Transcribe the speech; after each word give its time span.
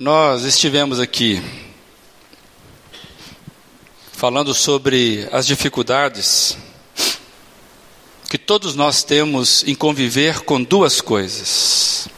Nós 0.00 0.44
estivemos 0.44 1.00
aqui 1.00 1.42
falando 4.12 4.54
sobre 4.54 5.28
as 5.32 5.44
dificuldades 5.44 6.56
que 8.30 8.38
todos 8.38 8.76
nós 8.76 9.02
temos 9.02 9.64
em 9.66 9.74
conviver 9.74 10.42
com 10.42 10.62
duas 10.62 11.00
coisas. 11.00 12.08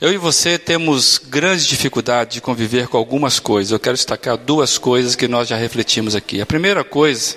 Eu 0.00 0.12
e 0.12 0.16
você 0.16 0.56
temos 0.56 1.18
grande 1.18 1.66
dificuldade 1.66 2.34
de 2.34 2.40
conviver 2.40 2.86
com 2.86 2.96
algumas 2.96 3.40
coisas. 3.40 3.72
Eu 3.72 3.80
quero 3.80 3.96
destacar 3.96 4.36
duas 4.36 4.78
coisas 4.78 5.16
que 5.16 5.26
nós 5.26 5.48
já 5.48 5.56
refletimos 5.56 6.14
aqui. 6.14 6.40
A 6.40 6.46
primeira 6.46 6.84
coisa 6.84 7.36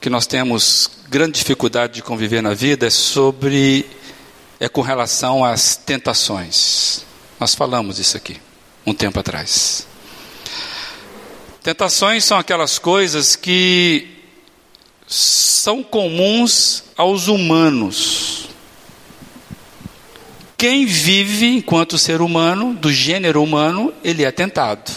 que 0.00 0.08
nós 0.08 0.26
temos 0.26 0.90
grande 1.10 1.38
dificuldade 1.38 1.92
de 1.96 2.02
conviver 2.02 2.40
na 2.40 2.54
vida 2.54 2.86
é 2.86 2.90
sobre 2.90 3.84
é 4.58 4.70
com 4.70 4.80
relação 4.80 5.44
às 5.44 5.76
tentações. 5.76 7.04
Nós 7.38 7.54
falamos 7.54 7.98
isso 7.98 8.16
aqui 8.16 8.40
um 8.86 8.94
tempo 8.94 9.18
atrás. 9.18 9.86
Tentações 11.62 12.24
são 12.24 12.38
aquelas 12.38 12.78
coisas 12.78 13.34
que 13.34 14.08
são 15.06 15.82
comuns 15.82 16.84
aos 16.96 17.26
humanos. 17.26 18.48
Quem 20.56 20.86
vive 20.86 21.46
enquanto 21.46 21.98
ser 21.98 22.22
humano, 22.22 22.72
do 22.74 22.92
gênero 22.92 23.42
humano, 23.42 23.92
ele 24.02 24.24
é 24.24 24.30
tentado. 24.30 24.90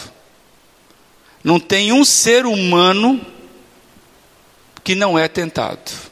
Não 1.42 1.58
tem 1.58 1.92
um 1.92 2.04
ser 2.04 2.46
humano 2.46 3.20
que 4.82 4.94
não 4.94 5.18
é 5.18 5.28
tentado. 5.28 6.09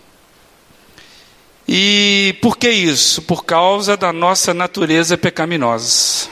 E 1.70 2.34
por 2.40 2.56
que 2.56 2.70
isso? 2.70 3.20
Por 3.20 3.44
causa 3.44 3.94
da 3.94 4.10
nossa 4.10 4.54
natureza 4.54 5.18
pecaminosa. 5.18 6.30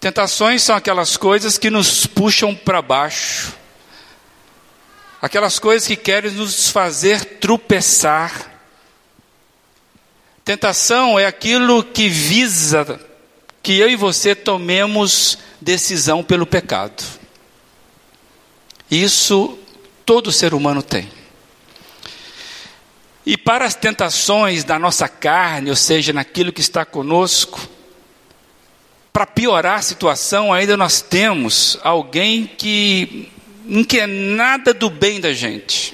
Tentações 0.00 0.64
são 0.64 0.74
aquelas 0.74 1.16
coisas 1.16 1.56
que 1.56 1.70
nos 1.70 2.04
puxam 2.04 2.52
para 2.52 2.82
baixo, 2.82 3.54
aquelas 5.22 5.60
coisas 5.60 5.86
que 5.86 5.94
querem 5.94 6.32
nos 6.32 6.68
fazer 6.68 7.24
tropeçar. 7.38 8.52
Tentação 10.44 11.16
é 11.16 11.26
aquilo 11.26 11.84
que 11.84 12.08
visa 12.08 13.00
que 13.62 13.78
eu 13.78 13.88
e 13.88 13.96
você 13.96 14.34
tomemos 14.34 15.38
decisão 15.60 16.24
pelo 16.24 16.46
pecado. 16.46 17.04
Isso 18.90 19.58
todo 20.04 20.32
ser 20.32 20.54
humano 20.54 20.82
tem. 20.82 21.10
E 23.26 23.36
para 23.36 23.64
as 23.64 23.74
tentações 23.74 24.62
da 24.62 24.78
nossa 24.78 25.08
carne, 25.08 25.68
ou 25.68 25.74
seja, 25.74 26.12
naquilo 26.12 26.52
que 26.52 26.60
está 26.60 26.84
conosco, 26.84 27.60
para 29.12 29.26
piorar 29.26 29.80
a 29.80 29.82
situação, 29.82 30.52
ainda 30.52 30.76
nós 30.76 31.00
temos 31.00 31.76
alguém 31.82 32.46
que 32.46 33.28
não 33.64 33.82
quer 33.82 34.06
nada 34.06 34.72
do 34.72 34.88
bem 34.88 35.20
da 35.20 35.32
gente 35.32 35.92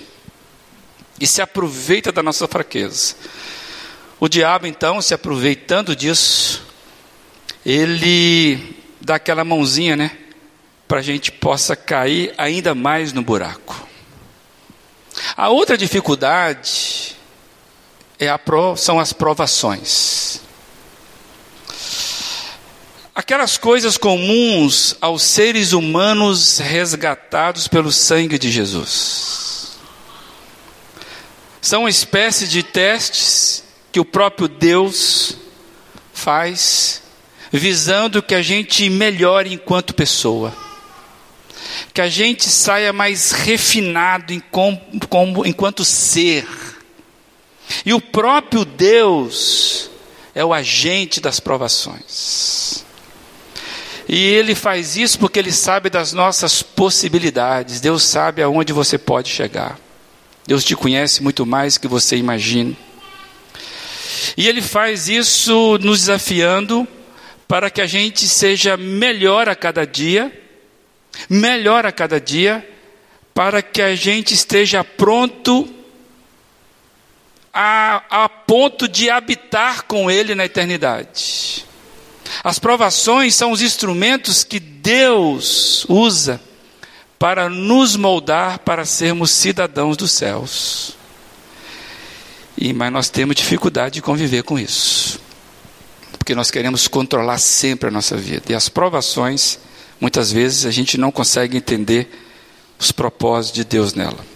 e 1.18 1.26
se 1.26 1.40
aproveita 1.40 2.12
da 2.12 2.22
nossa 2.22 2.46
fraqueza. 2.46 3.14
O 4.20 4.28
diabo, 4.28 4.66
então, 4.66 5.00
se 5.00 5.14
aproveitando 5.14 5.96
disso, 5.96 6.62
ele 7.64 8.76
dá 9.00 9.14
aquela 9.14 9.42
mãozinha, 9.42 9.96
né? 9.96 10.18
Para 10.86 10.98
a 10.98 11.02
gente 11.02 11.32
possa 11.32 11.74
cair 11.74 12.34
ainda 12.36 12.74
mais 12.74 13.10
no 13.10 13.22
buraco. 13.22 13.88
A 15.34 15.48
outra 15.48 15.78
dificuldade 15.78 17.16
é 18.24 18.28
a 18.28 18.38
pro, 18.38 18.76
são 18.76 19.00
as 19.00 19.12
provações. 19.12 20.40
Aquelas 23.12 23.58
coisas 23.58 23.96
comuns 23.96 24.96
aos 25.00 25.22
seres 25.22 25.72
humanos 25.72 26.58
resgatados 26.58 27.66
pelo 27.66 27.90
sangue 27.90 28.38
de 28.38 28.48
Jesus. 28.48 29.72
São 31.60 31.80
uma 31.80 31.90
espécie 31.90 32.46
de 32.46 32.62
testes 32.62 33.64
que 33.90 33.98
o 33.98 34.04
próprio 34.04 34.46
Deus 34.46 35.36
faz, 36.14 37.02
visando 37.50 38.22
que 38.22 38.36
a 38.36 38.42
gente 38.42 38.88
melhore 38.88 39.52
enquanto 39.52 39.92
pessoa. 39.94 40.56
Que 41.92 42.00
a 42.00 42.08
gente 42.08 42.48
saia 42.48 42.92
mais 42.92 43.32
refinado 43.32 44.32
em 44.32 44.42
enquanto 45.44 45.84
ser 45.84 46.46
e 47.84 47.92
o 47.92 48.00
próprio 48.00 48.64
Deus 48.64 49.90
é 50.34 50.44
o 50.44 50.52
agente 50.52 51.20
das 51.20 51.40
provações. 51.40 52.84
E 54.08 54.16
ele 54.16 54.54
faz 54.54 54.96
isso 54.96 55.18
porque 55.18 55.38
ele 55.38 55.52
sabe 55.52 55.88
das 55.88 56.12
nossas 56.12 56.62
possibilidades. 56.62 57.80
Deus 57.80 58.02
sabe 58.02 58.42
aonde 58.42 58.72
você 58.72 58.98
pode 58.98 59.30
chegar. 59.30 59.78
Deus 60.46 60.64
te 60.64 60.74
conhece 60.74 61.22
muito 61.22 61.46
mais 61.46 61.78
que 61.78 61.86
você 61.86 62.16
imagina. 62.16 62.76
E 64.36 64.48
ele 64.48 64.60
faz 64.60 65.08
isso 65.08 65.78
nos 65.78 66.00
desafiando 66.00 66.86
para 67.46 67.70
que 67.70 67.80
a 67.80 67.86
gente 67.86 68.26
seja 68.26 68.76
melhor 68.76 69.48
a 69.48 69.54
cada 69.54 69.86
dia, 69.86 70.32
melhor 71.28 71.86
a 71.86 71.92
cada 71.92 72.20
dia, 72.20 72.66
para 73.34 73.62
que 73.62 73.80
a 73.80 73.94
gente 73.94 74.34
esteja 74.34 74.82
pronto 74.82 75.68
a, 77.52 78.24
a 78.24 78.28
ponto 78.28 78.88
de 78.88 79.10
habitar 79.10 79.82
com 79.82 80.10
Ele 80.10 80.34
na 80.34 80.44
eternidade. 80.44 81.66
As 82.42 82.58
provações 82.58 83.34
são 83.34 83.52
os 83.52 83.60
instrumentos 83.60 84.42
que 84.42 84.58
Deus 84.58 85.84
usa 85.88 86.40
para 87.18 87.48
nos 87.48 87.94
moldar 87.94 88.58
para 88.60 88.84
sermos 88.84 89.30
cidadãos 89.30 89.96
dos 89.96 90.12
céus. 90.12 90.96
E, 92.56 92.72
mas 92.72 92.92
nós 92.92 93.08
temos 93.08 93.36
dificuldade 93.36 93.94
de 93.94 94.02
conviver 94.02 94.42
com 94.42 94.58
isso. 94.58 95.20
Porque 96.18 96.34
nós 96.34 96.50
queremos 96.50 96.88
controlar 96.88 97.38
sempre 97.38 97.88
a 97.88 97.92
nossa 97.92 98.16
vida. 98.16 98.52
E 98.52 98.54
as 98.54 98.68
provações, 98.68 99.58
muitas 100.00 100.32
vezes, 100.32 100.64
a 100.64 100.70
gente 100.70 100.96
não 100.96 101.10
consegue 101.10 101.56
entender 101.56 102.10
os 102.78 102.92
propósitos 102.92 103.54
de 103.56 103.64
Deus 103.64 103.94
nela. 103.94 104.31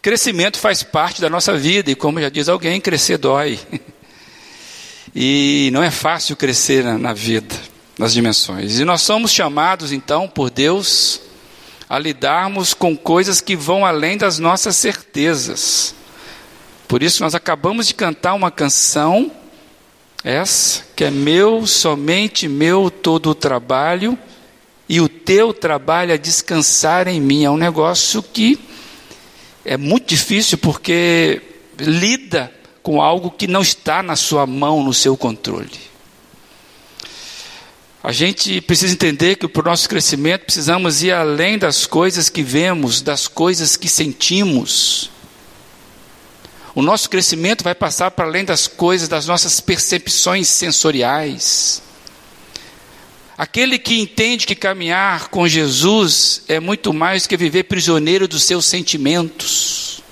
Crescimento 0.00 0.58
faz 0.58 0.82
parte 0.82 1.20
da 1.20 1.28
nossa 1.28 1.56
vida, 1.56 1.90
e 1.90 1.94
como 1.94 2.20
já 2.20 2.28
diz 2.28 2.48
alguém, 2.48 2.80
crescer 2.80 3.18
dói. 3.18 3.58
E 5.14 5.70
não 5.72 5.82
é 5.82 5.90
fácil 5.90 6.36
crescer 6.36 6.84
na, 6.84 6.98
na 6.98 7.12
vida, 7.12 7.56
nas 7.98 8.12
dimensões. 8.12 8.78
E 8.78 8.84
nós 8.84 9.02
somos 9.02 9.32
chamados, 9.32 9.90
então, 9.90 10.28
por 10.28 10.50
Deus, 10.50 11.20
a 11.88 11.98
lidarmos 11.98 12.74
com 12.74 12.96
coisas 12.96 13.40
que 13.40 13.56
vão 13.56 13.86
além 13.86 14.18
das 14.18 14.38
nossas 14.38 14.76
certezas. 14.76 15.94
Por 16.86 17.02
isso, 17.02 17.22
nós 17.22 17.34
acabamos 17.34 17.86
de 17.86 17.94
cantar 17.94 18.34
uma 18.34 18.50
canção, 18.50 19.30
essa, 20.22 20.84
que 20.94 21.04
é 21.04 21.10
meu, 21.10 21.66
somente 21.66 22.46
meu, 22.46 22.90
todo 22.90 23.30
o 23.30 23.34
trabalho, 23.34 24.16
e 24.88 25.00
o 25.00 25.08
teu 25.08 25.52
trabalho 25.52 26.12
é 26.12 26.18
descansar 26.18 27.08
em 27.08 27.20
mim. 27.20 27.44
É 27.44 27.50
um 27.50 27.56
negócio 27.56 28.22
que 28.22 28.58
é 29.68 29.76
muito 29.76 30.08
difícil 30.08 30.56
porque 30.56 31.42
lida 31.78 32.50
com 32.82 33.02
algo 33.02 33.30
que 33.30 33.46
não 33.46 33.60
está 33.60 34.02
na 34.02 34.16
sua 34.16 34.46
mão, 34.46 34.82
no 34.82 34.94
seu 34.94 35.14
controle. 35.14 35.78
A 38.02 38.10
gente 38.10 38.62
precisa 38.62 38.94
entender 38.94 39.36
que 39.36 39.46
para 39.46 39.60
o 39.60 39.70
nosso 39.70 39.86
crescimento 39.86 40.46
precisamos 40.46 41.02
ir 41.02 41.12
além 41.12 41.58
das 41.58 41.84
coisas 41.84 42.30
que 42.30 42.42
vemos, 42.42 43.02
das 43.02 43.28
coisas 43.28 43.76
que 43.76 43.90
sentimos. 43.90 45.10
O 46.74 46.80
nosso 46.80 47.10
crescimento 47.10 47.62
vai 47.62 47.74
passar 47.74 48.10
para 48.12 48.24
além 48.24 48.46
das 48.46 48.66
coisas, 48.66 49.06
das 49.06 49.26
nossas 49.26 49.60
percepções 49.60 50.48
sensoriais. 50.48 51.82
Aquele 53.38 53.78
que 53.78 54.00
entende 54.00 54.44
que 54.44 54.56
caminhar 54.56 55.28
com 55.28 55.46
Jesus 55.46 56.42
é 56.48 56.58
muito 56.58 56.92
mais 56.92 57.24
que 57.24 57.36
viver 57.36 57.62
prisioneiro 57.62 58.26
dos 58.26 58.42
seus 58.42 58.66
sentimentos. 58.66 60.02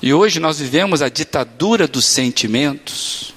E 0.00 0.14
hoje 0.14 0.38
nós 0.38 0.60
vivemos 0.60 1.02
a 1.02 1.08
ditadura 1.08 1.88
dos 1.88 2.04
sentimentos. 2.04 3.34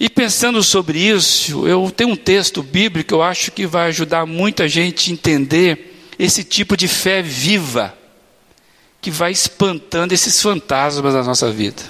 E 0.00 0.10
pensando 0.10 0.64
sobre 0.64 0.98
isso, 0.98 1.64
eu 1.68 1.88
tenho 1.92 2.10
um 2.10 2.16
texto 2.16 2.60
bíblico 2.60 3.08
que 3.08 3.14
eu 3.14 3.22
acho 3.22 3.52
que 3.52 3.64
vai 3.64 3.86
ajudar 3.86 4.26
muita 4.26 4.68
gente 4.68 5.08
a 5.08 5.12
entender 5.12 6.10
esse 6.18 6.42
tipo 6.42 6.76
de 6.76 6.88
fé 6.88 7.22
viva, 7.22 7.96
que 9.00 9.12
vai 9.12 9.30
espantando 9.30 10.12
esses 10.12 10.42
fantasmas 10.42 11.14
da 11.14 11.22
nossa 11.22 11.52
vida. 11.52 11.82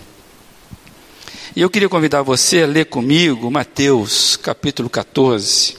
E 1.57 1.61
eu 1.61 1.71
queria 1.71 1.89
convidar 1.89 2.23
você 2.23 2.65
a 2.65 2.67
ler 2.67 2.87
comigo 2.87 3.49
Mateus 3.49 4.37
capítulo 4.37 4.91
14. 4.91 5.77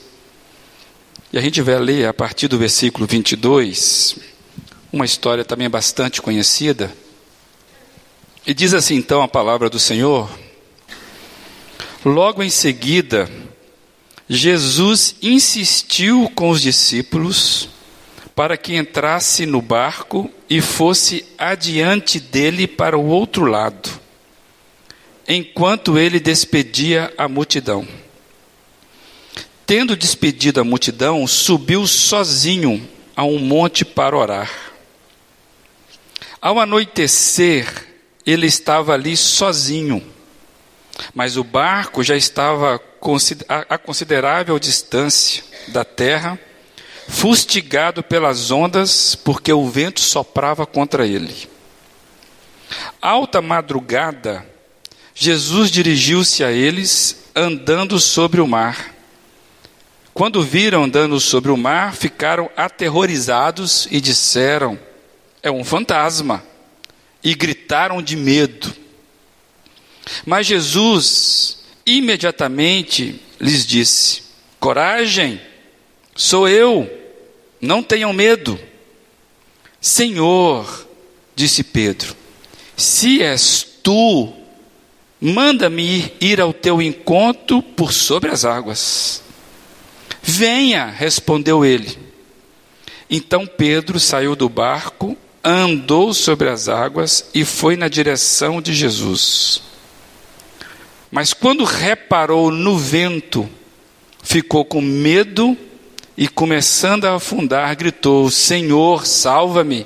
E 1.34 1.38
a 1.38 1.42
gente 1.42 1.62
vai 1.62 1.78
ler 1.78 2.08
a 2.08 2.14
partir 2.14 2.48
do 2.48 2.58
versículo 2.58 3.06
22, 3.06 4.16
uma 4.90 5.04
história 5.04 5.44
também 5.44 5.70
bastante 5.70 6.22
conhecida. 6.22 6.96
E 8.48 8.54
diz 8.54 8.74
assim 8.74 8.96
então 8.96 9.22
a 9.22 9.28
palavra 9.28 9.70
do 9.70 9.78
Senhor: 9.78 10.30
Logo 12.06 12.42
em 12.42 12.50
seguida, 12.50 13.30
Jesus 14.30 15.18
insistiu 15.22 16.32
com 16.34 16.52
os 16.52 16.62
discípulos 16.62 17.68
para 18.34 18.56
que 18.56 18.78
entrasse 18.78 19.46
no 19.46 19.62
barco 19.62 20.32
e 20.50 20.62
fosse 20.62 21.26
adiante 21.38 22.18
dele 22.18 22.66
para 22.66 22.98
o 22.98 23.08
outro 23.08 23.44
lado, 23.44 23.90
enquanto 25.28 25.98
ele 25.98 26.20
despedia 26.20 27.14
a 27.18 27.28
multidão. 27.28 27.88
Tendo 29.66 29.96
despedido 29.96 30.60
a 30.60 30.64
multidão, 30.64 31.26
subiu 31.26 31.88
sozinho 31.88 32.88
a 33.16 33.24
um 33.24 33.40
monte 33.40 33.84
para 33.84 34.16
orar. 34.16 34.52
Ao 36.40 36.60
anoitecer, 36.60 37.88
ele 38.26 38.46
estava 38.46 38.94
ali 38.94 39.18
sozinho, 39.18 40.06
mas 41.14 41.38
o 41.38 41.44
barco 41.44 42.04
já 42.04 42.16
estava 42.16 42.80
a 43.70 43.78
considerável 43.78 44.60
distância 44.60 45.44
da 45.70 45.84
terra, 45.84 46.40
fustigado 47.08 48.04
pelas 48.04 48.52
ondas, 48.52 49.16
porque 49.16 49.52
o 49.52 49.68
vento 49.68 50.00
soprava 50.00 50.66
contra 50.66 51.08
ele. 51.08 51.50
Alta 53.02 53.42
madrugada, 53.42 54.46
Jesus 55.18 55.72
dirigiu-se 55.72 56.44
a 56.44 56.52
eles, 56.52 57.30
andando 57.34 57.98
sobre 58.02 58.42
o 58.42 58.48
mar. 58.48 58.94
Quando 60.14 60.44
viram 60.44 60.84
andando 60.84 61.18
sobre 61.22 61.52
o 61.52 61.58
mar, 61.58 61.96
ficaram 61.96 62.50
aterrorizados 62.56 63.88
e 63.90 64.02
disseram: 64.02 64.78
É 65.42 65.50
um 65.50 65.64
fantasma. 65.64 66.44
E 67.24 67.34
gritaram 67.34 68.04
de 68.04 68.16
medo. 68.16 68.76
Mas 70.26 70.46
Jesus 70.46 71.64
imediatamente 71.86 73.22
lhes 73.40 73.66
disse: 73.66 74.24
Coragem, 74.60 75.40
sou 76.14 76.48
eu, 76.48 76.90
não 77.62 77.82
tenham 77.82 78.12
medo. 78.12 78.60
Senhor, 79.80 80.88
disse 81.36 81.64
Pedro, 81.64 82.16
se 82.76 83.22
és 83.22 83.64
tu, 83.84 84.34
manda-me 85.20 86.12
ir 86.20 86.42
ao 86.42 86.54
teu 86.54 86.82
encontro 86.82 87.62
por 87.62 87.92
sobre 87.94 88.30
as 88.30 88.46
águas. 88.46 89.24
Venha, 90.22 90.86
respondeu 90.86 91.64
ele. 91.64 91.98
Então 93.10 93.46
Pedro 93.46 94.00
saiu 94.00 94.36
do 94.36 94.50
barco, 94.50 95.18
andou 95.44 96.14
sobre 96.14 96.50
as 96.50 96.68
águas 96.68 97.30
e 97.34 97.46
foi 97.46 97.76
na 97.76 97.88
direção 97.88 98.62
de 98.62 98.74
Jesus. 98.74 99.62
Mas 101.12 101.34
quando 101.34 101.64
reparou 101.64 102.52
no 102.52 102.78
vento, 102.78 103.48
ficou 104.24 104.66
com 104.66 104.82
medo 104.82 105.56
e, 106.18 106.28
começando 106.28 107.06
a 107.06 107.16
afundar, 107.16 107.76
gritou: 107.76 108.30
Senhor, 108.30 109.06
salva-me. 109.06 109.86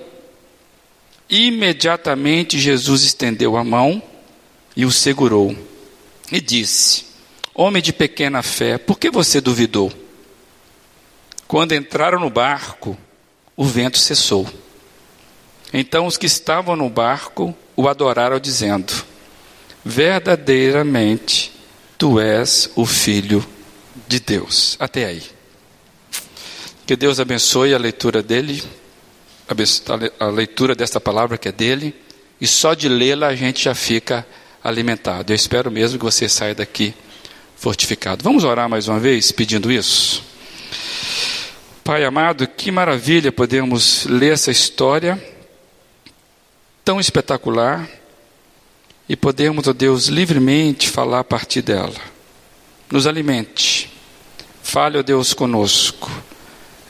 Imediatamente 1.29 2.57
Jesus 2.57 3.03
estendeu 3.03 3.55
a 3.55 3.63
mão 3.63 4.01
e 4.75 4.85
o 4.85 4.91
segurou 4.91 5.55
e 6.31 6.39
disse: 6.39 7.05
Homem 7.53 7.81
de 7.81 7.91
pequena 7.91 8.41
fé, 8.41 8.77
por 8.77 8.97
que 8.97 9.09
você 9.09 9.41
duvidou? 9.41 9.91
Quando 11.47 11.73
entraram 11.73 12.19
no 12.19 12.29
barco, 12.29 12.97
o 13.55 13.65
vento 13.65 13.97
cessou. 13.97 14.47
Então 15.73 16.05
os 16.05 16.17
que 16.17 16.25
estavam 16.25 16.75
no 16.75 16.89
barco 16.89 17.55
o 17.75 17.87
adoraram, 17.87 18.39
dizendo: 18.39 18.93
Verdadeiramente, 19.83 21.51
tu 21.97 22.19
és 22.19 22.69
o 22.75 22.85
Filho 22.85 23.45
de 24.07 24.19
Deus. 24.19 24.75
Até 24.79 25.05
aí. 25.05 25.23
Que 26.85 26.95
Deus 26.95 27.19
abençoe 27.19 27.73
a 27.73 27.77
leitura 27.77 28.23
dele, 28.23 28.63
a 30.19 30.25
leitura 30.25 30.73
desta 30.73 30.99
palavra 30.99 31.37
que 31.37 31.47
é 31.47 31.51
dele, 31.51 31.95
e 32.41 32.47
só 32.47 32.73
de 32.73 32.89
lê-la 32.89 33.27
a 33.27 33.35
gente 33.35 33.63
já 33.65 33.75
fica 33.75 34.25
alimentado. 34.63 35.31
Eu 35.31 35.35
espero 35.35 35.71
mesmo 35.71 35.97
que 35.97 36.05
você 36.05 36.27
saia 36.27 36.55
daqui 36.55 36.93
fortificado. 37.55 38.23
Vamos 38.23 38.43
orar 38.43 38.69
mais 38.69 38.87
uma 38.87 38.99
vez 38.99 39.31
pedindo 39.31 39.71
isso? 39.71 40.23
Pai 41.83 42.05
amado, 42.05 42.47
que 42.47 42.71
maravilha 42.71 43.31
podemos 43.31 44.05
ler 44.05 44.33
essa 44.33 44.51
história 44.51 45.21
tão 46.85 46.99
espetacular 46.99 47.89
e 49.07 49.15
podemos, 49.15 49.67
ó 49.67 49.73
Deus, 49.73 50.07
livremente 50.07 50.89
falar 50.89 51.19
a 51.19 51.23
partir 51.23 51.61
dela. 51.61 51.99
Nos 52.91 53.07
alimente, 53.07 53.91
fale, 54.61 54.97
ó 54.97 55.01
Deus, 55.01 55.33
conosco. 55.33 56.11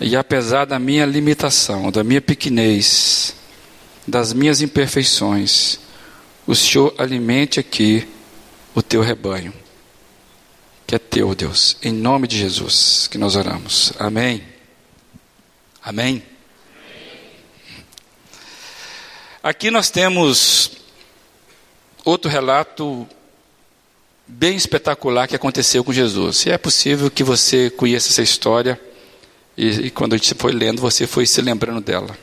E 0.01 0.15
apesar 0.15 0.65
da 0.65 0.77
minha 0.77 1.05
limitação, 1.05 1.91
da 1.91 2.03
minha 2.03 2.21
pequenez, 2.21 3.35
das 4.07 4.33
minhas 4.33 4.61
imperfeições, 4.61 5.79
o 6.49 6.55
Senhor 6.55 6.95
alimente 6.97 7.59
aqui 7.59 8.07
o 8.73 8.81
teu 8.81 9.03
rebanho, 9.03 9.53
que 10.87 10.95
é 10.95 10.97
teu, 10.97 11.35
Deus, 11.35 11.77
em 11.83 11.93
nome 11.93 12.27
de 12.27 12.39
Jesus 12.39 13.07
que 13.07 13.19
nós 13.19 13.35
oramos. 13.35 13.93
Amém. 13.99 14.43
Amém? 15.79 16.23
Aqui 19.43 19.69
nós 19.69 19.91
temos 19.91 20.71
outro 22.03 22.31
relato 22.31 23.07
bem 24.25 24.55
espetacular 24.55 25.27
que 25.27 25.35
aconteceu 25.35 25.83
com 25.83 25.93
Jesus. 25.93 26.37
Se 26.37 26.49
é 26.49 26.57
possível 26.57 27.11
que 27.11 27.23
você 27.23 27.69
conheça 27.69 28.09
essa 28.09 28.23
história 28.23 28.81
e, 29.55 29.67
e, 29.67 29.91
quando 29.91 30.13
a 30.13 30.17
gente 30.17 30.33
foi 30.33 30.51
lendo, 30.51 30.81
você 30.81 31.05
foi 31.05 31.27
se 31.27 31.41
lembrando 31.41 31.79
dela. 31.79 32.17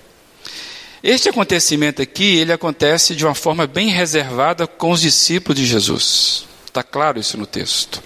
Este 1.08 1.28
acontecimento 1.28 2.02
aqui, 2.02 2.36
ele 2.36 2.52
acontece 2.52 3.14
de 3.14 3.24
uma 3.24 3.34
forma 3.34 3.66
bem 3.66 3.88
reservada 3.88 4.66
com 4.66 4.90
os 4.90 5.00
discípulos 5.00 5.58
de 5.58 5.64
Jesus. 5.64 6.46
Está 6.66 6.82
claro 6.82 7.20
isso 7.20 7.38
no 7.38 7.46
texto. 7.46 8.02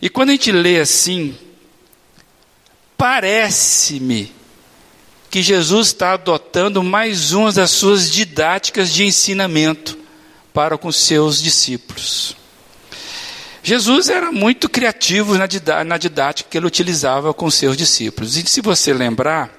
E 0.00 0.08
quando 0.08 0.30
a 0.30 0.32
gente 0.32 0.50
lê 0.50 0.80
assim, 0.80 1.36
Parece-me 2.96 4.32
que 5.30 5.42
Jesus 5.42 5.88
está 5.88 6.14
adotando 6.14 6.82
mais 6.82 7.32
uma 7.32 7.52
das 7.52 7.70
suas 7.70 8.10
didáticas 8.10 8.90
de 8.90 9.04
ensinamento 9.04 9.98
para 10.52 10.78
com 10.78 10.90
seus 10.90 11.42
discípulos. 11.42 12.34
Jesus 13.62 14.08
era 14.08 14.32
muito 14.32 14.68
criativo 14.68 15.36
na 15.36 15.98
didática 15.98 16.48
que 16.48 16.56
ele 16.56 16.66
utilizava 16.66 17.34
com 17.34 17.50
seus 17.50 17.76
discípulos. 17.76 18.36
E 18.36 18.46
se 18.46 18.62
você 18.62 18.94
lembrar, 18.94 19.50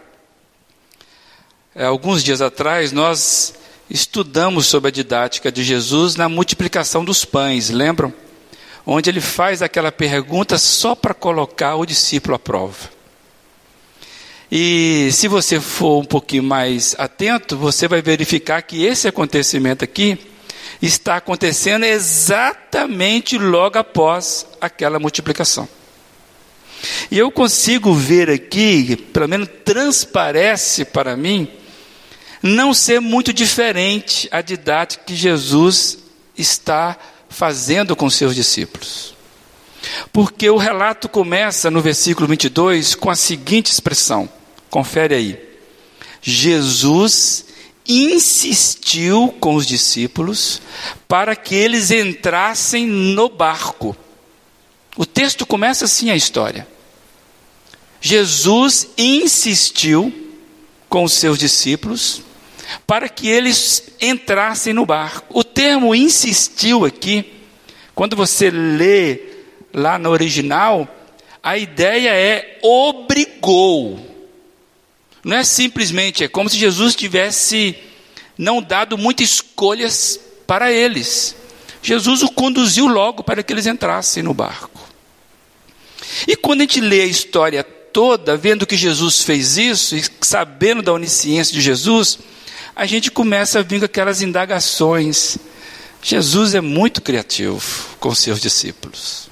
alguns 1.86 2.24
dias 2.24 2.42
atrás 2.42 2.92
nós 2.92 3.54
estudamos 3.90 4.66
sobre 4.66 4.90
a 4.90 4.92
didática 4.92 5.52
de 5.52 5.64
Jesus 5.64 6.16
na 6.16 6.28
multiplicação 6.28 7.06
dos 7.06 7.24
pães, 7.24 7.70
lembram? 7.70 8.14
Onde 8.86 9.10
ele 9.10 9.22
faz 9.22 9.62
aquela 9.62 9.92
pergunta 9.92 10.58
só 10.58 10.96
para 10.96 11.14
colocar 11.14 11.76
o 11.76 11.86
discípulo 11.86 12.36
à 12.36 12.40
prova. 12.40 12.90
E 14.52 15.10
se 15.12 15.28
você 15.28 15.60
for 15.60 16.00
um 16.00 16.06
pouquinho 16.06 16.44
mais 16.44 16.96
atento, 16.98 17.58
você 17.58 17.88
vai 17.88 18.02
verificar 18.02 18.62
que 18.62 18.86
esse 18.86 19.08
acontecimento 19.08 19.84
aqui 19.84 20.18
está 20.82 21.18
acontecendo 21.18 21.84
exatamente 21.84 23.38
logo 23.38 23.78
após 23.78 24.48
aquela 24.62 25.00
multiplicação. 25.00 25.68
E 27.12 27.18
eu 27.18 27.32
consigo 27.32 27.94
ver 27.94 28.30
aqui, 28.30 28.96
pelo 28.96 29.28
menos 29.28 29.50
transparece 29.66 30.86
para 30.86 31.18
mim, 31.18 31.48
não 32.42 32.74
ser 32.74 33.00
muito 33.00 33.34
diferente 33.34 34.28
a 34.32 34.42
didática 34.42 35.04
que 35.06 35.16
Jesus 35.16 35.98
está 36.38 36.98
fazendo 37.30 37.96
com 37.96 38.10
seus 38.10 38.36
discípulos. 38.36 39.16
Porque 40.12 40.50
o 40.50 40.58
relato 40.58 41.08
começa 41.08 41.72
no 41.72 41.82
versículo 41.82 42.28
22 42.28 42.96
com 42.96 43.10
a 43.10 43.16
seguinte 43.16 43.72
expressão: 43.72 44.30
Confere 44.70 45.16
aí. 45.16 45.48
Jesus 46.22 47.46
insistiu 47.88 49.34
com 49.40 49.56
os 49.56 49.66
discípulos 49.66 50.62
para 51.08 51.36
que 51.36 51.56
eles 51.56 51.90
entrassem 51.90 52.86
no 52.86 53.30
barco. 53.30 53.96
O 54.98 55.06
texto 55.06 55.46
começa 55.46 55.86
assim 55.86 56.10
a 56.10 56.16
história. 56.16 56.68
Jesus 58.02 58.90
insistiu 58.98 60.14
com 60.90 61.04
os 61.04 61.14
seus 61.14 61.38
discípulos 61.38 62.22
para 62.86 63.08
que 63.10 63.28
eles 63.28 63.92
entrassem 64.02 64.74
no 64.74 64.86
barco. 64.86 65.26
O 65.38 65.44
termo 65.44 65.96
insistiu 65.96 66.86
aqui, 66.86 67.26
quando 67.96 68.16
você 68.16 68.50
lê 68.50 69.20
lá 69.74 69.98
no 69.98 70.10
original, 70.10 70.88
a 71.42 71.58
ideia 71.58 72.10
é 72.10 72.60
obrigou. 72.62 74.06
Não 75.24 75.38
é 75.38 75.44
simplesmente, 75.44 76.24
é 76.24 76.28
como 76.28 76.50
se 76.50 76.58
Jesus 76.58 76.96
tivesse 76.96 77.76
não 78.38 78.62
dado 78.62 78.98
muitas 78.98 79.30
escolhas 79.30 80.20
para 80.46 80.72
eles. 80.72 81.36
Jesus 81.82 82.22
o 82.22 82.30
conduziu 82.30 82.88
logo 82.88 83.24
para 83.24 83.42
que 83.42 83.52
eles 83.52 83.66
entrassem 83.66 84.24
no 84.24 84.34
barco. 84.34 84.88
E 86.28 86.36
quando 86.36 86.62
a 86.62 86.64
gente 86.64 86.82
lê 86.82 87.02
a 87.02 87.06
história 87.06 87.64
toda, 87.64 88.38
vendo 88.38 88.66
que 88.66 88.78
Jesus 88.78 89.22
fez 89.22 89.58
isso 89.58 89.96
e 89.96 90.04
sabendo 90.22 90.82
da 90.82 90.94
onisciência 90.94 91.54
de 91.54 91.62
Jesus, 91.62 92.20
a 92.78 92.86
gente 92.86 93.10
começa 93.10 93.60
a 93.60 93.64
vir 93.64 93.80
com 93.80 93.86
aquelas 93.86 94.22
indagações. 94.22 95.40
Jesus 96.04 96.54
é 96.54 96.62
muito 96.62 97.02
criativo 97.02 97.60
com 98.00 98.14
seus 98.14 98.40
discípulos. 98.40 99.32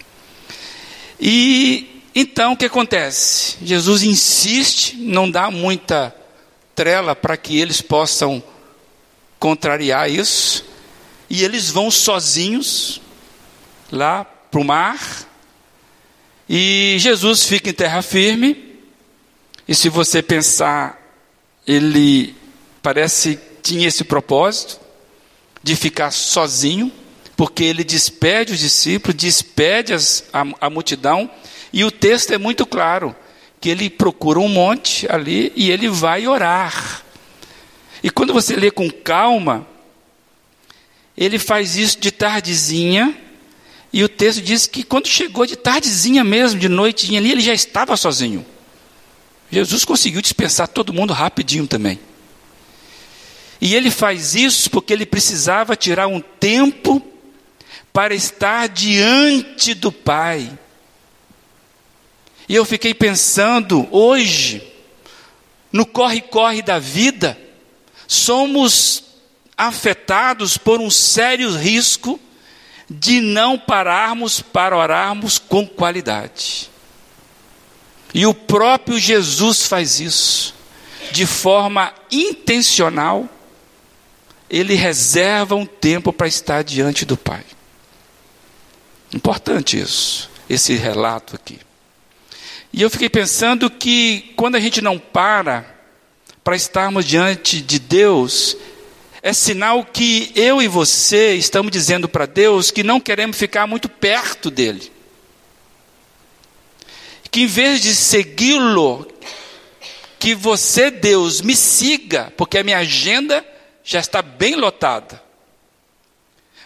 E 1.19 2.01
então 2.15 2.53
o 2.53 2.57
que 2.57 2.65
acontece? 2.65 3.57
Jesus 3.61 4.01
insiste, 4.01 4.95
não 4.97 5.29
dá 5.29 5.51
muita 5.51 6.13
trela 6.73 7.15
para 7.15 7.37
que 7.37 7.59
eles 7.59 7.81
possam 7.81 8.43
contrariar 9.39 10.09
isso, 10.09 10.65
e 11.29 11.43
eles 11.43 11.69
vão 11.69 11.91
sozinhos 11.91 12.99
lá 13.91 14.25
para 14.25 14.59
o 14.59 14.63
mar, 14.63 14.99
e 16.49 16.95
Jesus 16.99 17.43
fica 17.43 17.69
em 17.69 17.73
terra 17.73 18.01
firme, 18.01 18.79
e 19.67 19.75
se 19.75 19.87
você 19.87 20.21
pensar, 20.21 20.99
ele 21.67 22.35
parece 22.85 23.39
tinha 23.63 23.87
esse 23.87 24.03
propósito 24.03 24.79
de 25.63 25.75
ficar 25.75 26.11
sozinho, 26.11 26.91
porque 27.35 27.63
ele 27.63 27.83
despede 27.83 28.53
os 28.53 28.59
discípulos, 28.59 29.17
despede 29.17 29.91
as, 29.91 30.23
a, 30.31 30.45
a 30.61 30.69
multidão, 30.69 31.27
e 31.73 31.83
o 31.83 31.89
texto 31.89 32.31
é 32.31 32.37
muito 32.37 32.63
claro 32.63 33.15
que 33.59 33.69
ele 33.69 33.89
procura 33.89 34.37
um 34.37 34.47
monte 34.47 35.11
ali 35.11 35.51
e 35.55 35.71
ele 35.71 35.89
vai 35.89 36.27
orar. 36.27 37.03
E 38.03 38.11
quando 38.11 38.31
você 38.31 38.55
lê 38.55 38.69
com 38.69 38.87
calma, 38.91 39.65
ele 41.17 41.39
faz 41.39 41.75
isso 41.75 41.99
de 41.99 42.11
tardezinha, 42.11 43.17
e 43.91 44.03
o 44.03 44.09
texto 44.09 44.43
diz 44.43 44.67
que 44.67 44.83
quando 44.83 45.07
chegou 45.07 45.47
de 45.47 45.55
tardezinha 45.55 46.23
mesmo, 46.23 46.59
de 46.59 46.69
noitinha 46.69 47.19
ali, 47.19 47.31
ele 47.31 47.41
já 47.41 47.53
estava 47.53 47.97
sozinho. 47.97 48.45
Jesus 49.49 49.83
conseguiu 49.83 50.21
dispensar 50.21 50.67
todo 50.67 50.93
mundo 50.93 51.13
rapidinho 51.13 51.65
também. 51.65 51.99
E 53.65 53.73
ele 53.73 53.89
faz 53.89 54.35
isso 54.35 54.69
porque 54.69 54.93
ele 54.93 55.07
precisava 55.07 55.75
tirar 55.75 56.05
um 56.05 56.21
tempo 56.21 57.01
para 57.91 58.13
estar 58.13 58.69
diante 58.69 59.73
do 59.73 59.91
Pai. 59.91 60.51
E 62.47 62.53
eu 62.53 62.63
fiquei 62.63 62.93
pensando, 62.93 63.87
hoje, 63.89 64.61
no 65.71 65.83
corre-corre 65.83 66.61
da 66.61 66.77
vida, 66.77 67.35
somos 68.07 69.03
afetados 69.57 70.59
por 70.59 70.79
um 70.79 70.91
sério 70.91 71.49
risco 71.49 72.19
de 72.87 73.19
não 73.19 73.57
pararmos 73.57 74.41
para 74.41 74.77
orarmos 74.77 75.39
com 75.39 75.65
qualidade. 75.65 76.69
E 78.13 78.27
o 78.27 78.33
próprio 78.35 78.99
Jesus 78.99 79.65
faz 79.65 79.99
isso, 79.99 80.53
de 81.11 81.25
forma 81.25 81.91
intencional, 82.11 83.27
ele 84.49 84.75
reserva 84.75 85.55
um 85.55 85.65
tempo 85.65 86.13
para 86.13 86.27
estar 86.27 86.63
diante 86.63 87.05
do 87.05 87.17
Pai. 87.17 87.43
Importante 89.13 89.79
isso, 89.79 90.29
esse 90.49 90.75
relato 90.75 91.35
aqui. 91.35 91.59
E 92.71 92.81
eu 92.81 92.89
fiquei 92.89 93.09
pensando 93.09 93.69
que 93.69 94.33
quando 94.35 94.55
a 94.55 94.59
gente 94.59 94.81
não 94.81 94.99
para 94.99 95.73
para 96.43 96.55
estarmos 96.55 97.05
diante 97.05 97.59
de 97.59 97.79
Deus, 97.79 98.55
é 99.21 99.33
sinal 99.33 99.83
que 99.83 100.31
eu 100.35 100.61
e 100.61 100.67
você 100.67 101.33
estamos 101.33 101.71
dizendo 101.71 102.07
para 102.07 102.27
Deus 102.27 102.69
que 102.69 102.83
não 102.83 102.99
queremos 102.99 103.37
ficar 103.37 103.65
muito 103.65 103.89
perto 103.89 104.51
dele. 104.51 104.91
Que 107.31 107.41
em 107.41 107.47
vez 107.47 107.81
de 107.81 107.95
segui-lo, 107.95 109.07
que 110.19 110.35
você, 110.35 110.91
Deus, 110.91 111.41
me 111.41 111.55
siga, 111.55 112.31
porque 112.37 112.57
a 112.59 112.63
minha 112.63 112.77
agenda 112.77 113.43
já 113.85 113.99
está 113.99 114.21
bem 114.21 114.55
lotada. 114.55 115.23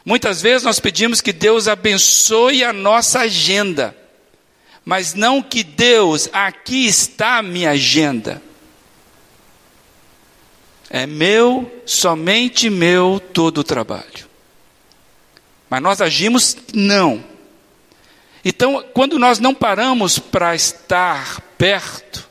Muitas 0.04 0.42
vezes 0.42 0.64
nós 0.64 0.80
pedimos 0.80 1.22
que 1.22 1.32
Deus 1.32 1.68
abençoe 1.68 2.64
a 2.64 2.74
nossa 2.74 3.20
agenda 3.20 3.96
mas 4.90 5.14
não 5.14 5.42
que 5.42 5.64
Deus, 5.64 6.30
aqui 6.34 6.88
está 6.88 7.38
a 7.38 7.44
minha 7.44 7.72
agenda. 7.72 8.42
É 10.90 11.06
meu, 11.06 11.84
somente 11.86 12.70
meu, 12.70 13.22
todo 13.34 13.60
o 13.60 13.64
trabalho. 13.64 14.28
Mas 15.70 15.82
nós 15.82 16.02
agimos 16.02 16.58
não. 16.74 17.24
Então, 18.44 18.84
quando 18.94 19.20
nós 19.20 19.38
não 19.38 19.54
paramos 19.54 20.18
para 20.18 20.56
estar 20.56 21.40
perto 21.58 22.28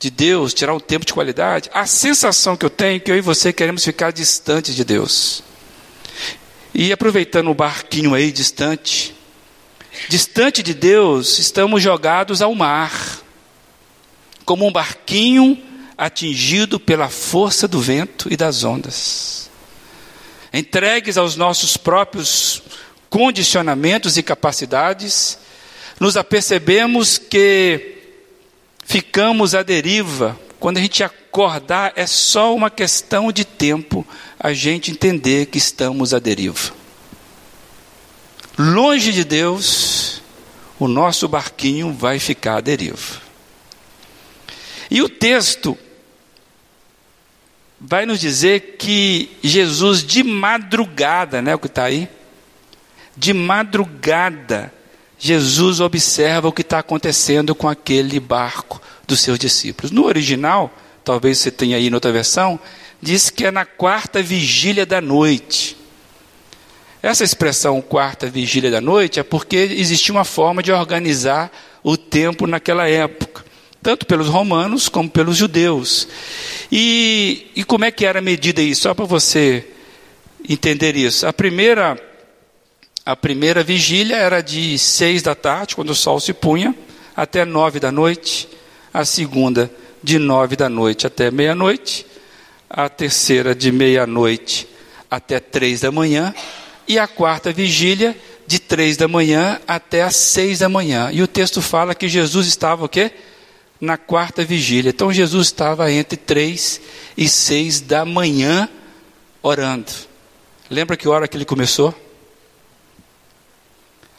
de 0.00 0.10
Deus, 0.10 0.52
tirar 0.52 0.74
um 0.74 0.80
tempo 0.80 1.06
de 1.06 1.14
qualidade, 1.14 1.70
a 1.72 1.86
sensação 1.86 2.56
que 2.56 2.64
eu 2.64 2.70
tenho 2.70 2.96
é 2.96 2.98
que 2.98 3.12
eu 3.12 3.16
e 3.16 3.20
você 3.20 3.52
queremos 3.52 3.84
ficar 3.84 4.10
distante 4.10 4.74
de 4.74 4.82
Deus. 4.82 5.44
E 6.74 6.90
aproveitando 6.90 7.50
o 7.50 7.54
barquinho 7.54 8.14
aí 8.14 8.32
distante, 8.32 9.14
Distante 10.08 10.62
de 10.62 10.72
Deus, 10.74 11.38
estamos 11.38 11.82
jogados 11.82 12.40
ao 12.40 12.54
mar, 12.54 13.20
como 14.44 14.66
um 14.66 14.72
barquinho 14.72 15.60
atingido 15.96 16.80
pela 16.80 17.08
força 17.08 17.68
do 17.68 17.80
vento 17.80 18.32
e 18.32 18.36
das 18.36 18.64
ondas. 18.64 19.50
Entregues 20.52 21.16
aos 21.16 21.36
nossos 21.36 21.76
próprios 21.76 22.62
condicionamentos 23.08 24.16
e 24.16 24.22
capacidades, 24.22 25.38
nos 25.98 26.16
apercebemos 26.16 27.18
que 27.18 27.98
ficamos 28.90 29.54
à 29.54 29.62
deriva. 29.62 30.36
Quando 30.58 30.78
a 30.78 30.80
gente 30.80 31.04
acordar, 31.04 31.92
é 31.94 32.08
só 32.08 32.52
uma 32.52 32.68
questão 32.68 33.30
de 33.30 33.44
tempo 33.44 34.04
a 34.38 34.52
gente 34.52 34.90
entender 34.90 35.46
que 35.46 35.58
estamos 35.58 36.12
à 36.12 36.18
deriva. 36.18 36.72
Longe 38.58 39.12
de 39.12 39.22
Deus, 39.22 40.20
o 40.76 40.88
nosso 40.88 41.28
barquinho 41.28 41.92
vai 41.92 42.18
ficar 42.18 42.56
à 42.56 42.60
deriva. 42.60 43.22
E 44.90 45.00
o 45.00 45.08
texto 45.08 45.78
vai 47.80 48.04
nos 48.04 48.18
dizer 48.18 48.76
que 48.76 49.30
Jesus, 49.40 50.02
de 50.02 50.24
madrugada, 50.24 51.40
né, 51.40 51.54
o 51.54 51.60
que 51.60 51.68
está 51.68 51.84
aí? 51.84 52.08
De 53.16 53.32
madrugada, 53.32 54.74
Jesus 55.20 55.80
observa 55.80 56.48
o 56.48 56.52
que 56.52 56.62
está 56.62 56.78
acontecendo 56.78 57.54
com 57.54 57.68
aquele 57.68 58.18
barco 58.18 58.80
dos 59.06 59.20
seus 59.20 59.38
discípulos. 59.38 59.90
No 59.90 60.06
original, 60.06 60.72
talvez 61.04 61.38
você 61.38 61.50
tenha 61.50 61.76
aí 61.76 61.88
em 61.88 61.94
outra 61.94 62.10
versão, 62.10 62.58
diz 63.02 63.28
que 63.28 63.44
é 63.44 63.50
na 63.50 63.66
quarta 63.66 64.22
vigília 64.22 64.86
da 64.86 64.98
noite. 64.98 65.76
Essa 67.02 67.22
expressão 67.22 67.82
quarta 67.82 68.28
vigília 68.28 68.70
da 68.70 68.80
noite 68.80 69.20
é 69.20 69.22
porque 69.22 69.56
existia 69.56 70.14
uma 70.14 70.24
forma 70.24 70.62
de 70.62 70.72
organizar 70.72 71.52
o 71.82 71.98
tempo 71.98 72.46
naquela 72.46 72.88
época, 72.88 73.44
tanto 73.82 74.06
pelos 74.06 74.28
romanos 74.28 74.88
como 74.88 75.08
pelos 75.08 75.36
judeus. 75.36 76.08
E, 76.72 77.50
e 77.54 77.62
como 77.62 77.84
é 77.84 77.90
que 77.90 78.06
era 78.06 78.22
medida 78.22 78.62
isso? 78.62 78.82
Só 78.82 78.94
para 78.94 79.04
você 79.04 79.66
entender 80.48 80.96
isso. 80.96 81.26
A 81.26 81.32
primeira, 81.32 81.98
a 83.10 83.16
primeira 83.16 83.64
vigília 83.64 84.14
era 84.14 84.40
de 84.40 84.78
seis 84.78 85.20
da 85.20 85.34
tarde, 85.34 85.74
quando 85.74 85.90
o 85.90 85.96
sol 85.96 86.20
se 86.20 86.32
punha, 86.32 86.72
até 87.16 87.44
nove 87.44 87.80
da 87.80 87.90
noite. 87.90 88.48
A 88.94 89.04
segunda, 89.04 89.68
de 90.00 90.16
nove 90.16 90.54
da 90.54 90.68
noite 90.68 91.08
até 91.08 91.28
meia-noite. 91.28 92.06
A 92.68 92.88
terceira, 92.88 93.52
de 93.52 93.72
meia-noite 93.72 94.68
até 95.10 95.40
três 95.40 95.80
da 95.80 95.90
manhã 95.90 96.32
e 96.86 97.00
a 97.00 97.08
quarta 97.08 97.52
vigília 97.52 98.16
de 98.46 98.60
três 98.60 98.96
da 98.96 99.08
manhã 99.08 99.60
até 99.66 100.02
as 100.02 100.14
seis 100.14 100.60
da 100.60 100.68
manhã. 100.68 101.10
E 101.12 101.20
o 101.20 101.26
texto 101.26 101.60
fala 101.60 101.96
que 101.96 102.08
Jesus 102.08 102.46
estava 102.46 102.84
o 102.84 102.88
quê? 102.88 103.10
Na 103.80 103.96
quarta 103.96 104.44
vigília. 104.44 104.90
Então 104.90 105.12
Jesus 105.12 105.48
estava 105.48 105.90
entre 105.90 106.16
três 106.16 106.80
e 107.16 107.28
seis 107.28 107.80
da 107.80 108.04
manhã 108.04 108.68
orando. 109.42 109.90
Lembra 110.70 110.96
que 110.96 111.08
hora 111.08 111.26
que 111.26 111.36
ele 111.36 111.44
começou? 111.44 111.92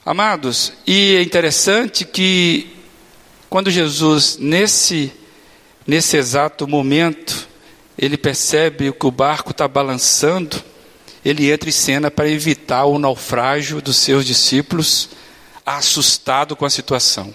Amados, 0.04 0.74
e 0.88 1.16
é 1.16 1.22
interessante 1.22 2.06
que 2.06 2.76
quando 3.48 3.70
Jesus, 3.70 4.36
nesse, 4.40 5.12
nesse 5.86 6.18
exato 6.18 6.68
momento, 6.68 7.48
ele 7.96 8.18
percebe 8.18 8.92
que 8.92 9.06
o 9.06 9.12
barco 9.12 9.52
está 9.52 9.68
balançando, 9.68 10.60
ele 11.24 11.52
entra 11.52 11.70
em 11.70 11.72
cena 11.72 12.10
para 12.10 12.28
evitar 12.28 12.86
o 12.86 12.98
naufrágio 12.98 13.80
dos 13.80 13.98
seus 13.98 14.26
discípulos, 14.26 15.10
assustado 15.64 16.56
com 16.56 16.66
a 16.66 16.70
situação. 16.72 17.32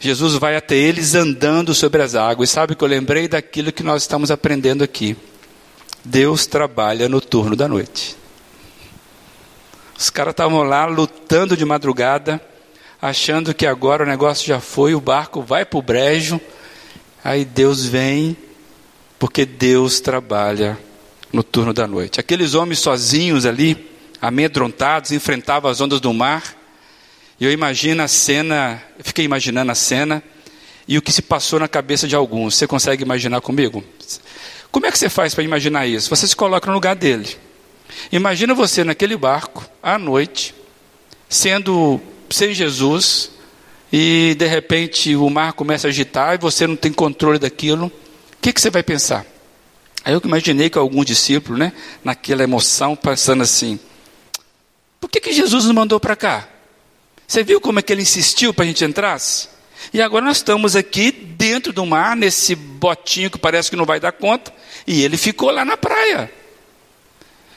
Jesus 0.00 0.32
vai 0.32 0.56
até 0.56 0.76
eles 0.76 1.14
andando 1.14 1.74
sobre 1.74 2.00
as 2.00 2.14
águas. 2.14 2.48
Sabe 2.48 2.74
que 2.74 2.82
eu 2.82 2.88
lembrei 2.88 3.28
daquilo 3.28 3.70
que 3.70 3.82
nós 3.82 4.02
estamos 4.02 4.30
aprendendo 4.30 4.82
aqui. 4.82 5.14
Deus 6.02 6.46
trabalha 6.46 7.06
no 7.06 7.20
turno 7.20 7.54
da 7.54 7.68
noite. 7.68 8.16
Os 9.98 10.10
caras 10.10 10.32
estavam 10.32 10.62
lá 10.62 10.84
lutando 10.86 11.56
de 11.56 11.64
madrugada, 11.64 12.40
achando 13.00 13.54
que 13.54 13.66
agora 13.66 14.04
o 14.04 14.06
negócio 14.06 14.46
já 14.46 14.60
foi, 14.60 14.94
o 14.94 15.00
barco 15.00 15.40
vai 15.40 15.64
para 15.64 15.78
o 15.78 15.82
brejo. 15.82 16.40
Aí 17.24 17.44
Deus 17.44 17.86
vem, 17.86 18.36
porque 19.18 19.46
Deus 19.46 20.00
trabalha 20.00 20.78
no 21.32 21.42
turno 21.42 21.72
da 21.72 21.86
noite. 21.86 22.20
Aqueles 22.20 22.54
homens 22.54 22.78
sozinhos 22.78 23.46
ali, 23.46 23.90
amedrontados, 24.20 25.12
enfrentavam 25.12 25.70
as 25.70 25.80
ondas 25.80 26.00
do 26.00 26.12
mar. 26.12 26.42
E 27.40 27.44
eu 27.44 27.52
imagino 27.52 28.02
a 28.02 28.08
cena, 28.08 28.82
fiquei 29.00 29.24
imaginando 29.24 29.72
a 29.72 29.74
cena 29.74 30.22
e 30.86 30.96
o 30.96 31.02
que 31.02 31.12
se 31.12 31.22
passou 31.22 31.58
na 31.58 31.68
cabeça 31.68 32.06
de 32.06 32.14
alguns. 32.14 32.54
Você 32.54 32.66
consegue 32.66 33.02
imaginar 33.02 33.40
comigo? 33.40 33.82
Como 34.70 34.86
é 34.86 34.92
que 34.92 34.98
você 34.98 35.08
faz 35.08 35.34
para 35.34 35.42
imaginar 35.42 35.86
isso? 35.86 36.08
Você 36.10 36.26
se 36.26 36.36
coloca 36.36 36.66
no 36.66 36.74
lugar 36.74 36.94
dele. 36.94 37.45
Imagina 38.10 38.54
você 38.54 38.84
naquele 38.84 39.16
barco, 39.16 39.64
à 39.82 39.98
noite, 39.98 40.54
sendo 41.28 42.00
sem 42.30 42.54
Jesus, 42.54 43.30
e 43.92 44.34
de 44.38 44.46
repente 44.46 45.14
o 45.16 45.28
mar 45.30 45.52
começa 45.52 45.86
a 45.86 45.90
agitar 45.90 46.34
e 46.34 46.38
você 46.38 46.66
não 46.66 46.76
tem 46.76 46.92
controle 46.92 47.38
daquilo. 47.38 47.86
O 47.86 47.92
que, 48.40 48.52
que 48.52 48.60
você 48.60 48.70
vai 48.70 48.82
pensar? 48.82 49.24
Aí 50.04 50.12
eu 50.12 50.22
imaginei 50.24 50.70
que 50.70 50.78
alguns 50.78 51.06
discípulos, 51.06 51.58
né, 51.58 51.72
naquela 52.04 52.42
emoção, 52.42 52.94
pensando 52.94 53.42
assim: 53.42 53.78
por 55.00 55.10
que, 55.10 55.20
que 55.20 55.32
Jesus 55.32 55.64
nos 55.64 55.74
mandou 55.74 55.98
para 55.98 56.14
cá? 56.14 56.48
Você 57.26 57.42
viu 57.42 57.60
como 57.60 57.78
é 57.78 57.82
que 57.82 57.92
ele 57.92 58.02
insistiu 58.02 58.54
para 58.54 58.64
a 58.64 58.68
gente 58.68 58.84
entrasse? 58.84 59.48
E 59.92 60.00
agora 60.00 60.24
nós 60.24 60.38
estamos 60.38 60.76
aqui 60.76 61.10
dentro 61.10 61.72
do 61.72 61.84
mar, 61.84 62.16
nesse 62.16 62.54
botinho 62.54 63.30
que 63.30 63.38
parece 63.38 63.70
que 63.70 63.76
não 63.76 63.84
vai 63.84 64.00
dar 64.00 64.12
conta, 64.12 64.52
e 64.86 65.02
ele 65.02 65.16
ficou 65.16 65.50
lá 65.50 65.64
na 65.64 65.76
praia. 65.76 66.30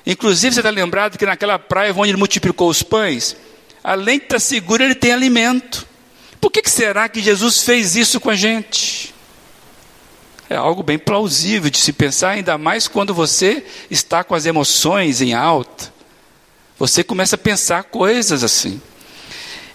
Inclusive, 0.10 0.56
você 0.56 0.62
está 0.62 0.72
lembrado 0.72 1.20
que 1.20 1.26
naquela 1.26 1.60
praia 1.60 1.94
onde 1.96 2.10
ele 2.10 2.18
multiplicou 2.18 2.68
os 2.68 2.82
pães, 2.82 3.38
além 3.84 4.18
de 4.18 4.24
estar 4.26 4.40
seguro, 4.40 4.84
ele 4.84 4.96
tem 4.96 5.14
alimento. 5.14 5.86
Por 6.42 6.50
que, 6.50 6.64
que 6.64 6.72
será 6.72 7.08
que 7.08 7.22
Jesus 7.22 7.62
fez 7.62 7.96
isso 7.96 8.20
com 8.20 8.32
a 8.32 8.36
gente? 8.36 9.14
É 10.50 10.56
algo 10.56 10.82
bem 10.82 10.98
plausível 10.98 11.70
de 11.70 11.78
se 11.78 11.94
pensar, 11.94 12.32
ainda 12.32 12.58
mais 12.58 12.88
quando 12.88 13.14
você 13.14 13.64
está 13.92 14.24
com 14.24 14.34
as 14.34 14.48
emoções 14.48 15.22
em 15.22 15.36
alta. 15.36 15.94
Você 16.80 17.04
começa 17.04 17.36
a 17.36 17.38
pensar 17.38 17.84
coisas 17.84 18.44
assim. 18.44 18.82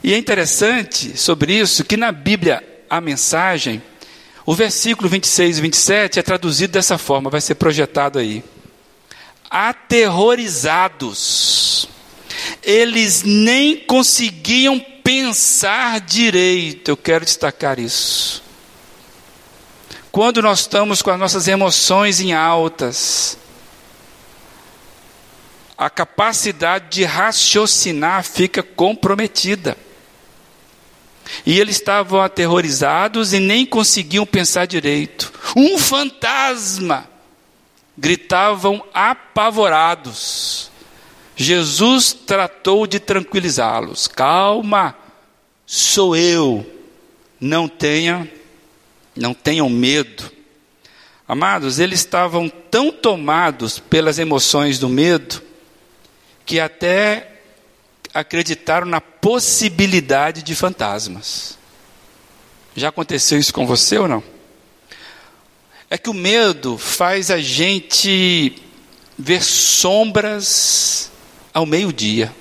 E 0.03 0.13
é 0.13 0.19
interessante 0.19 1.17
sobre 1.17 1.53
isso 1.53 1.85
que 1.85 1.97
na 1.97 2.11
Bíblia, 2.11 2.61
a 2.91 3.01
mensagem, 3.01 3.81
o 4.45 4.53
versículo 4.53 5.09
26 5.09 5.59
e 5.59 5.61
27 5.61 6.19
é 6.19 6.23
traduzido 6.23 6.73
dessa 6.73 6.99
forma, 6.99 7.31
vai 7.31 7.41
ser 7.41 7.55
projetado 7.55 8.19
aí. 8.19 8.43
Aterrorizados, 9.57 11.89
eles 12.61 13.23
nem 13.23 13.77
conseguiam 13.77 14.81
pensar 14.81 16.01
direito, 16.01 16.91
eu 16.91 16.97
quero 16.97 17.25
destacar 17.25 17.79
isso. 17.79 18.43
Quando 20.11 20.43
nós 20.43 20.59
estamos 20.61 21.03
com 21.03 21.13
as 21.13 21.19
nossas 21.21 21.47
emoções 21.47 22.19
em 22.19 22.33
altas, 22.33 23.39
a 25.79 25.89
capacidade 25.89 26.87
de 26.91 27.05
raciocinar 27.05 28.25
fica 28.25 28.61
comprometida. 28.61 29.77
E 31.47 31.61
eles 31.61 31.77
estavam 31.77 32.21
aterrorizados 32.21 33.33
e 33.33 33.39
nem 33.39 33.65
conseguiam 33.65 34.27
pensar 34.27 34.67
direito. 34.67 35.33
Um 35.55 35.79
fantasma! 35.79 37.14
Gritavam 37.97 38.85
apavorados. 38.93 40.71
Jesus 41.37 42.13
tratou 42.13 42.87
de 42.87 42.99
tranquilizá-los. 42.99 44.09
Calma, 44.09 44.97
sou 45.67 46.17
eu. 46.17 46.67
Não 47.41 47.69
tenha, 47.69 48.31
não 49.15 49.35
tenham 49.35 49.69
medo. 49.69 50.31
Amados, 51.27 51.79
eles 51.79 52.01
estavam 52.01 52.49
tão 52.49 52.93
tomados 52.93 53.79
pelas 53.79 54.19
emoções 54.19 54.79
do 54.79 54.89
medo 54.89 55.43
que 56.45 56.61
até 56.61 57.33
acreditaram 58.13 58.87
na 58.87 59.01
possibilidade 59.01 60.43
de 60.43 60.55
fantasmas. 60.55 61.59
Já 62.77 62.89
aconteceu 62.89 63.39
isso 63.39 63.55
com 63.55 63.67
você 63.67 63.99
ou 63.99 64.07
não? 64.07 64.23
É 65.95 65.97
que 65.97 66.11
o 66.11 66.13
medo 66.13 66.77
faz 66.77 67.31
a 67.31 67.41
gente 67.41 68.61
ver 69.17 69.45
sombras 69.45 71.09
ao 71.53 71.65
meio-dia. 71.65 72.35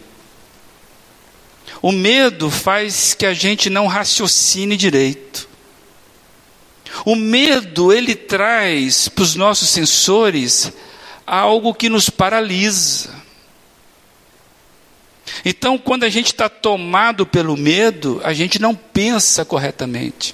O 1.79 1.91
medo 1.91 2.49
faz 2.49 3.13
que 3.13 3.27
a 3.27 3.33
gente 3.35 3.69
não 3.69 3.85
raciocine 3.85 4.75
direito. 4.75 5.47
O 7.05 7.15
medo, 7.15 7.93
ele 7.93 8.15
traz 8.15 9.07
para 9.07 9.21
os 9.21 9.35
nossos 9.35 9.69
sensores 9.69 10.73
algo 11.23 11.75
que 11.75 11.89
nos 11.89 12.09
paralisa. 12.09 13.13
Então, 15.45 15.77
quando 15.77 16.05
a 16.05 16.09
gente 16.09 16.33
está 16.33 16.49
tomado 16.49 17.23
pelo 17.23 17.55
medo, 17.55 18.19
a 18.23 18.33
gente 18.33 18.57
não 18.57 18.73
pensa 18.73 19.45
corretamente. 19.45 20.33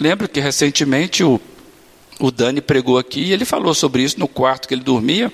Lembro 0.00 0.28
que 0.28 0.40
recentemente 0.40 1.22
o, 1.22 1.40
o 2.26 2.30
Dani 2.30 2.60
pregou 2.60 2.98
aqui 2.98 3.20
e 3.20 3.32
ele 3.32 3.44
falou 3.44 3.74
sobre 3.74 4.02
isso 4.02 4.18
no 4.18 4.28
quarto 4.28 4.68
que 4.68 4.74
ele 4.74 4.82
dormia, 4.82 5.32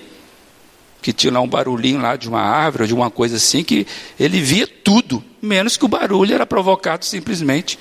que 1.01 1.13
tinha 1.13 1.31
lá 1.31 1.39
um 1.39 1.47
barulhinho 1.47 2.01
lá 2.01 2.15
de 2.15 2.27
uma 2.27 2.41
árvore, 2.41 2.87
de 2.87 2.93
uma 2.93 3.11
coisa 3.11 3.35
assim, 3.35 3.63
que 3.63 3.85
ele 4.19 4.41
via 4.41 4.65
tudo, 4.65 5.23
menos 5.41 5.77
que 5.77 5.85
o 5.85 5.87
barulho 5.87 6.33
era 6.33 6.45
provocado 6.45 7.05
simplesmente 7.05 7.77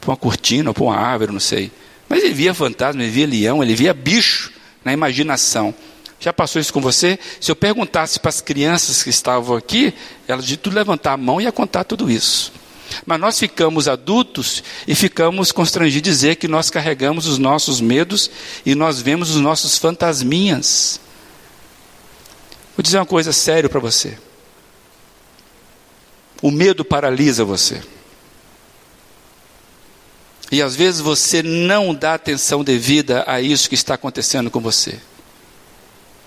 por 0.00 0.10
uma 0.10 0.16
cortina 0.16 0.70
ou 0.70 0.74
por 0.74 0.84
uma 0.84 0.96
árvore, 0.96 1.32
não 1.32 1.40
sei. 1.40 1.70
Mas 2.08 2.24
ele 2.24 2.32
via 2.32 2.54
fantasma, 2.54 3.02
ele 3.02 3.10
via 3.10 3.26
leão, 3.26 3.62
ele 3.62 3.74
via 3.74 3.92
bicho 3.92 4.50
na 4.84 4.92
imaginação. 4.92 5.74
Já 6.18 6.32
passou 6.32 6.60
isso 6.60 6.72
com 6.72 6.80
você? 6.80 7.18
Se 7.40 7.50
eu 7.50 7.56
perguntasse 7.56 8.18
para 8.18 8.30
as 8.30 8.40
crianças 8.40 9.02
que 9.02 9.10
estavam 9.10 9.56
aqui, 9.56 9.94
elas 10.26 10.46
de 10.46 10.56
tudo 10.56 10.74
levantar 10.74 11.12
a 11.12 11.16
mão 11.16 11.40
e 11.40 11.44
ia 11.44 11.52
contar 11.52 11.84
tudo 11.84 12.10
isso. 12.10 12.52
Mas 13.06 13.20
nós 13.20 13.38
ficamos 13.38 13.88
adultos 13.88 14.62
e 14.86 14.94
ficamos 14.94 15.52
constrangidos 15.52 16.02
de 16.02 16.10
dizer 16.10 16.36
que 16.36 16.48
nós 16.48 16.70
carregamos 16.70 17.26
os 17.26 17.38
nossos 17.38 17.80
medos 17.80 18.30
e 18.64 18.74
nós 18.74 19.00
vemos 19.00 19.30
os 19.30 19.40
nossos 19.40 19.76
fantasminhas. 19.76 21.00
Vou 22.76 22.82
dizer 22.82 22.98
uma 22.98 23.06
coisa 23.06 23.32
séria 23.32 23.68
para 23.68 23.80
você. 23.80 24.16
O 26.42 26.50
medo 26.50 26.84
paralisa 26.84 27.44
você. 27.44 27.82
E 30.50 30.60
às 30.60 30.74
vezes 30.74 31.00
você 31.00 31.42
não 31.42 31.94
dá 31.94 32.14
atenção 32.14 32.64
devida 32.64 33.22
a 33.26 33.40
isso 33.40 33.68
que 33.68 33.74
está 33.74 33.94
acontecendo 33.94 34.50
com 34.50 34.60
você. 34.60 34.98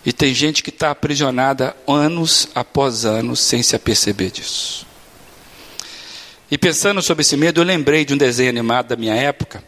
E 0.06 0.14
tem 0.14 0.34
gente 0.34 0.62
que 0.62 0.70
está 0.70 0.92
aprisionada 0.92 1.76
anos 1.88 2.48
após 2.54 3.06
anos 3.06 3.40
sem 3.40 3.64
se 3.64 3.76
aperceber 3.76 4.32
disso. 4.32 4.86
E 6.52 6.58
pensando 6.58 7.02
sobre 7.02 7.22
esse 7.22 7.36
medo, 7.36 7.62
eu 7.62 7.66
lembrei 7.66 8.06
de 8.06 8.14
um 8.14 8.18
desenho 8.18 8.50
animado 8.50 8.88
da 8.88 8.96
minha 8.96 9.16
época, 9.16 9.64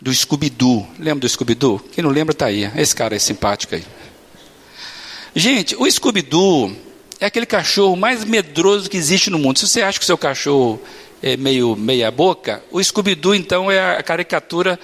do 0.00 0.12
Scooby-Doo. 0.12 0.86
Lembra 0.98 1.20
do 1.20 1.28
Scooby-Doo? 1.28 1.80
Quem 1.92 2.04
não 2.04 2.10
lembra 2.10 2.32
está 2.32 2.46
aí. 2.46 2.70
Esse 2.76 2.94
cara 2.94 3.16
é 3.16 3.18
simpático 3.18 3.74
aí. 3.74 3.84
Gente, 5.34 5.74
o 5.76 5.90
Scooby-Doo 5.90 6.76
é 7.18 7.26
aquele 7.26 7.46
cachorro 7.46 7.96
mais 7.96 8.22
medroso 8.24 8.88
que 8.88 8.96
existe 8.96 9.30
no 9.30 9.38
mundo. 9.38 9.58
Se 9.58 9.66
você 9.66 9.82
acha 9.82 9.98
que 9.98 10.04
o 10.04 10.06
seu 10.06 10.18
cachorro 10.18 10.80
é 11.22 11.36
meio 11.36 11.74
meia 11.74 12.10
boca, 12.10 12.62
o 12.70 12.82
Scooby-Doo 12.82 13.34
então 13.34 13.70
é 13.70 13.96
a 13.96 14.02
caricatura 14.02 14.78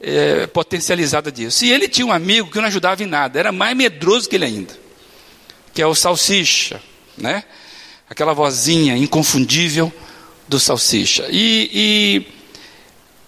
é, 0.00 0.46
potencializada 0.48 1.30
disso. 1.30 1.64
E 1.64 1.72
ele 1.72 1.88
tinha 1.88 2.06
um 2.06 2.12
amigo 2.12 2.50
que 2.50 2.58
não 2.58 2.66
ajudava 2.66 3.02
em 3.02 3.06
nada, 3.06 3.38
era 3.38 3.52
mais 3.52 3.76
medroso 3.76 4.28
que 4.28 4.36
ele 4.36 4.44
ainda, 4.44 4.76
que 5.72 5.80
é 5.80 5.86
o 5.86 5.94
Salsicha, 5.94 6.82
né? 7.16 7.44
Aquela 8.10 8.32
vozinha 8.32 8.96
inconfundível 8.96 9.92
do 10.48 10.58
Salsicha. 10.60 11.26
E, 11.30 12.26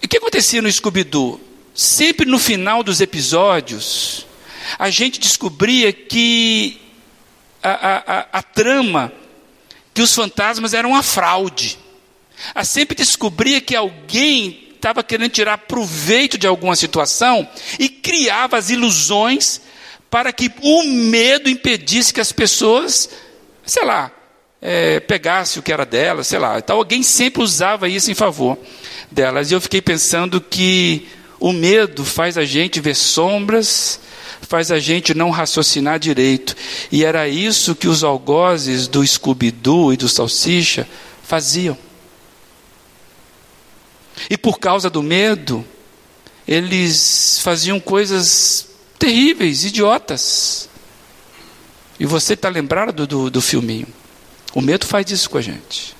o 0.03 0.07
que 0.07 0.17
acontecia 0.17 0.61
no 0.61 0.71
Scooby-Doo? 0.71 1.39
Sempre 1.73 2.25
no 2.25 2.39
final 2.39 2.83
dos 2.83 3.01
episódios, 3.01 4.25
a 4.77 4.89
gente 4.89 5.19
descobria 5.19 5.93
que 5.93 6.79
a, 7.61 7.69
a, 7.69 7.97
a, 7.97 8.27
a 8.33 8.43
trama, 8.43 9.11
que 9.93 10.01
os 10.01 10.13
fantasmas 10.13 10.73
eram 10.73 10.91
uma 10.91 11.03
fraude. 11.03 11.77
A 12.55 12.63
sempre 12.63 12.95
descobria 12.95 13.59
que 13.59 13.75
alguém 13.75 14.69
estava 14.75 15.03
querendo 15.03 15.31
tirar 15.31 15.57
proveito 15.59 16.37
de 16.37 16.47
alguma 16.47 16.75
situação 16.75 17.47
e 17.77 17.89
criava 17.89 18.57
as 18.57 18.69
ilusões 18.69 19.61
para 20.09 20.31
que 20.31 20.51
o 20.61 20.83
medo 20.83 21.49
impedisse 21.49 22.13
que 22.13 22.21
as 22.21 22.31
pessoas, 22.31 23.09
sei 23.65 23.85
lá, 23.85 24.11
é, 24.61 24.99
pegasse 24.99 25.59
o 25.59 25.63
que 25.63 25.71
era 25.71 25.85
delas, 25.85 26.27
sei 26.27 26.39
lá. 26.39 26.57
Então 26.57 26.77
alguém 26.77 27.01
sempre 27.03 27.41
usava 27.41 27.87
isso 27.87 28.11
em 28.11 28.15
favor 28.15 28.57
delas. 29.11 29.49
E 29.49 29.53
eu 29.53 29.61
fiquei 29.61 29.81
pensando 29.81 30.41
que 30.41 31.07
o 31.39 31.53
medo 31.53 32.03
faz 32.03 32.37
a 32.37 32.43
gente 32.43 32.81
ver 32.81 32.95
sombras, 32.95 33.99
faz 34.41 34.71
a 34.71 34.79
gente 34.79 35.13
não 35.13 35.29
raciocinar 35.29 35.99
direito. 35.99 36.55
E 36.91 37.05
era 37.05 37.27
isso 37.27 37.75
que 37.75 37.87
os 37.87 38.03
algozes 38.03 38.87
do 38.87 39.05
Scooby-Doo 39.05 39.93
e 39.93 39.97
do 39.97 40.09
Salsicha 40.09 40.87
faziam. 41.23 41.77
E 44.29 44.37
por 44.37 44.59
causa 44.59 44.89
do 44.89 45.01
medo, 45.01 45.65
eles 46.45 47.39
faziam 47.41 47.79
coisas 47.79 48.67
terríveis, 48.97 49.63
idiotas. 49.63 50.67
E 51.97 52.05
você 52.05 52.33
está 52.33 52.49
lembrado 52.49 53.07
do, 53.07 53.29
do 53.29 53.41
filminho. 53.41 53.87
O 54.53 54.61
medo 54.61 54.85
faz 54.85 55.09
isso 55.11 55.29
com 55.29 55.37
a 55.37 55.41
gente. 55.41 55.95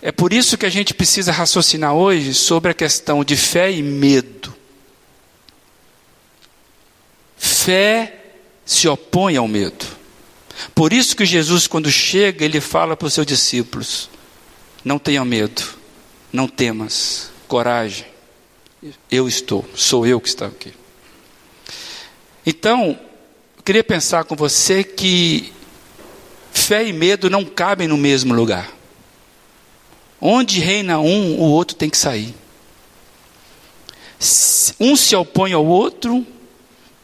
É 0.00 0.12
por 0.12 0.32
isso 0.32 0.58
que 0.58 0.66
a 0.66 0.70
gente 0.70 0.92
precisa 0.92 1.32
raciocinar 1.32 1.94
hoje 1.94 2.34
sobre 2.34 2.70
a 2.70 2.74
questão 2.74 3.24
de 3.24 3.36
fé 3.36 3.72
e 3.72 3.82
medo. 3.82 4.54
Fé 7.36 8.20
se 8.64 8.86
opõe 8.86 9.36
ao 9.36 9.48
medo. 9.48 9.86
Por 10.74 10.92
isso 10.92 11.16
que 11.16 11.24
Jesus, 11.24 11.66
quando 11.66 11.90
chega, 11.90 12.44
ele 12.44 12.60
fala 12.60 12.96
para 12.96 13.06
os 13.06 13.14
seus 13.14 13.26
discípulos: 13.26 14.10
Não 14.84 14.98
tenham 14.98 15.24
medo, 15.24 15.62
não 16.32 16.46
temas, 16.46 17.30
coragem. 17.48 18.06
Eu 19.10 19.26
estou, 19.26 19.64
sou 19.74 20.06
eu 20.06 20.20
que 20.20 20.28
está 20.28 20.46
aqui. 20.46 20.72
Então, 22.44 22.98
eu 23.56 23.62
queria 23.62 23.82
pensar 23.82 24.24
com 24.24 24.36
você 24.36 24.84
que 24.84 25.50
fé 26.54 26.86
e 26.86 26.92
medo 26.92 27.28
não 27.28 27.44
cabem 27.44 27.86
no 27.86 27.98
mesmo 27.98 28.32
lugar. 28.32 28.70
Onde 30.20 30.60
reina 30.60 30.98
um, 31.00 31.38
o 31.38 31.42
outro 31.42 31.76
tem 31.76 31.90
que 31.90 31.98
sair. 31.98 32.34
Um 34.80 34.96
se 34.96 35.14
opõe 35.14 35.52
ao 35.52 35.66
outro, 35.66 36.26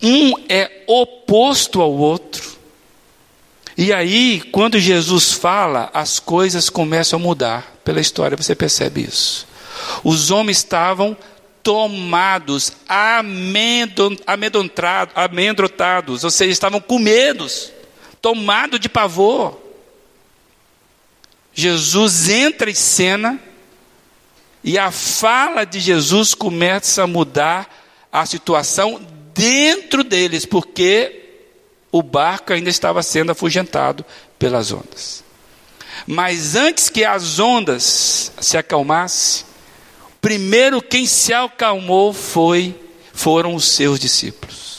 um 0.00 0.32
é 0.48 0.84
oposto 0.86 1.82
ao 1.82 1.92
outro. 1.92 2.58
E 3.76 3.92
aí, 3.92 4.40
quando 4.52 4.78
Jesus 4.78 5.32
fala, 5.32 5.90
as 5.92 6.18
coisas 6.18 6.70
começam 6.70 7.18
a 7.18 7.22
mudar. 7.22 7.76
Pela 7.84 8.00
história 8.00 8.36
você 8.36 8.54
percebe 8.54 9.02
isso. 9.02 9.46
Os 10.04 10.30
homens 10.30 10.58
estavam 10.58 11.16
tomados, 11.62 12.72
amedrontados, 15.14 16.24
ou 16.24 16.30
seja, 16.30 16.50
estavam 16.50 16.80
com 16.80 16.98
medos, 16.98 17.72
tomados 18.20 18.78
de 18.78 18.88
pavor. 18.88 19.58
Jesus 21.52 22.28
entra 22.28 22.70
em 22.70 22.74
cena 22.74 23.40
e 24.62 24.78
a 24.78 24.90
fala 24.90 25.64
de 25.64 25.80
Jesus 25.80 26.34
começa 26.34 27.02
a 27.02 27.06
mudar 27.06 27.68
a 28.12 28.26
situação 28.26 29.00
dentro 29.34 30.04
deles, 30.04 30.44
porque 30.44 31.16
o 31.90 32.02
barco 32.02 32.52
ainda 32.52 32.70
estava 32.70 33.02
sendo 33.02 33.32
afugentado 33.32 34.04
pelas 34.38 34.70
ondas. 34.70 35.24
Mas 36.06 36.54
antes 36.54 36.88
que 36.88 37.04
as 37.04 37.38
ondas 37.38 38.32
se 38.40 38.56
acalmassem, 38.56 39.44
primeiro 40.20 40.82
quem 40.82 41.06
se 41.06 41.32
acalmou 41.32 42.12
foi 42.12 42.74
foram 43.12 43.54
os 43.54 43.66
seus 43.68 43.98
discípulos. 43.98 44.69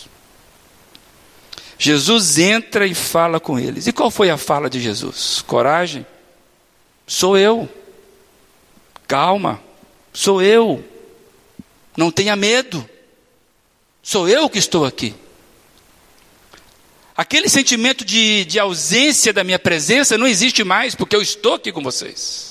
Jesus 1.84 2.38
entra 2.38 2.86
e 2.86 2.94
fala 2.94 3.40
com 3.40 3.58
eles. 3.58 3.88
E 3.88 3.92
qual 3.92 4.12
foi 4.12 4.30
a 4.30 4.38
fala 4.38 4.70
de 4.70 4.80
Jesus? 4.80 5.42
Coragem. 5.42 6.06
Sou 7.08 7.36
eu. 7.36 7.68
Calma. 9.08 9.60
Sou 10.14 10.44
eu. 10.44 10.86
Não 11.98 12.12
tenha 12.12 12.36
medo. 12.36 12.88
Sou 14.04 14.30
eu 14.30 14.48
que 14.48 14.60
estou 14.60 14.86
aqui. 14.86 15.16
Aquele 17.18 17.50
sentimento 17.50 18.06
de, 18.06 18.46
de 18.46 18.60
ausência 18.60 19.34
da 19.34 19.44
minha 19.44 19.58
presença 19.58 20.20
não 20.20 20.28
existe 20.28 20.64
mais, 20.64 20.94
porque 20.94 21.16
eu 21.16 21.22
estou 21.22 21.56
aqui 21.56 21.72
com 21.72 21.82
vocês. 21.82 22.51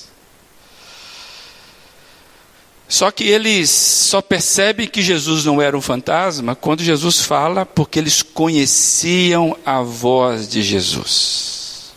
Só 2.91 3.09
que 3.09 3.23
eles 3.23 3.69
só 3.69 4.21
percebem 4.21 4.85
que 4.85 5.01
Jesus 5.01 5.45
não 5.45 5.61
era 5.61 5.77
um 5.77 5.81
fantasma 5.81 6.57
quando 6.57 6.83
Jesus 6.83 7.21
fala, 7.21 7.65
porque 7.65 7.97
eles 7.97 8.21
conheciam 8.21 9.55
a 9.65 9.81
voz 9.81 10.45
de 10.45 10.61
Jesus. 10.61 11.93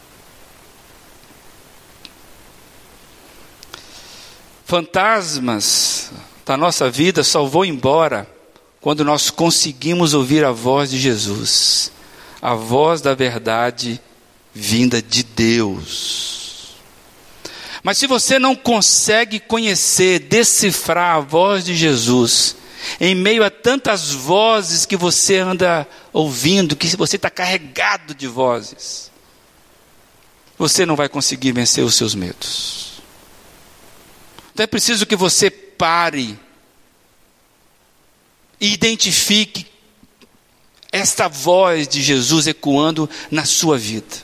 Fantasmas 4.64 6.12
da 6.46 6.56
nossa 6.56 6.88
vida 6.88 7.24
só 7.24 7.44
vão 7.44 7.64
embora 7.64 8.30
quando 8.80 9.04
nós 9.04 9.30
conseguimos 9.30 10.14
ouvir 10.14 10.44
a 10.44 10.52
voz 10.52 10.90
de 10.90 11.00
Jesus, 11.00 11.90
a 12.40 12.54
voz 12.54 13.00
da 13.00 13.16
verdade 13.16 14.00
vinda 14.54 15.02
de 15.02 15.24
Deus. 15.24 16.43
Mas 17.84 17.98
se 17.98 18.06
você 18.06 18.38
não 18.38 18.56
consegue 18.56 19.38
conhecer, 19.38 20.18
decifrar 20.18 21.16
a 21.16 21.20
voz 21.20 21.62
de 21.62 21.76
Jesus, 21.76 22.56
em 22.98 23.14
meio 23.14 23.44
a 23.44 23.50
tantas 23.50 24.10
vozes 24.10 24.86
que 24.86 24.96
você 24.96 25.36
anda 25.36 25.86
ouvindo, 26.10 26.76
que 26.76 26.96
você 26.96 27.16
está 27.16 27.28
carregado 27.28 28.14
de 28.14 28.26
vozes, 28.26 29.10
você 30.56 30.86
não 30.86 30.96
vai 30.96 31.10
conseguir 31.10 31.52
vencer 31.52 31.84
os 31.84 31.94
seus 31.94 32.14
medos. 32.14 33.02
Então 34.54 34.64
é 34.64 34.66
preciso 34.66 35.04
que 35.04 35.14
você 35.14 35.50
pare 35.50 36.40
e 38.58 38.72
identifique 38.72 39.66
esta 40.90 41.28
voz 41.28 41.86
de 41.86 42.00
Jesus 42.02 42.46
ecoando 42.46 43.10
na 43.30 43.44
sua 43.44 43.76
vida. 43.76 44.23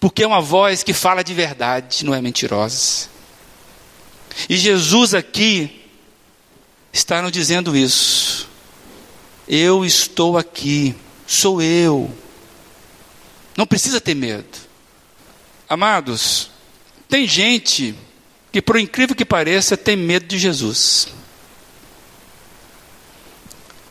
Porque 0.00 0.22
é 0.22 0.26
uma 0.26 0.40
voz 0.40 0.82
que 0.82 0.92
fala 0.92 1.22
de 1.22 1.34
verdade, 1.34 2.04
não 2.04 2.14
é 2.14 2.20
mentirosa. 2.20 3.08
E 4.48 4.56
Jesus 4.56 5.14
aqui 5.14 5.82
está 6.92 7.20
nos 7.22 7.32
dizendo 7.32 7.76
isso. 7.76 8.48
Eu 9.46 9.84
estou 9.84 10.38
aqui, 10.38 10.94
sou 11.26 11.60
eu. 11.60 12.10
Não 13.56 13.66
precisa 13.66 14.00
ter 14.00 14.14
medo. 14.14 14.58
Amados, 15.68 16.50
tem 17.08 17.26
gente 17.26 17.94
que, 18.50 18.60
por 18.62 18.78
incrível 18.78 19.14
que 19.14 19.24
pareça, 19.24 19.76
tem 19.76 19.96
medo 19.96 20.26
de 20.26 20.38
Jesus. 20.38 21.08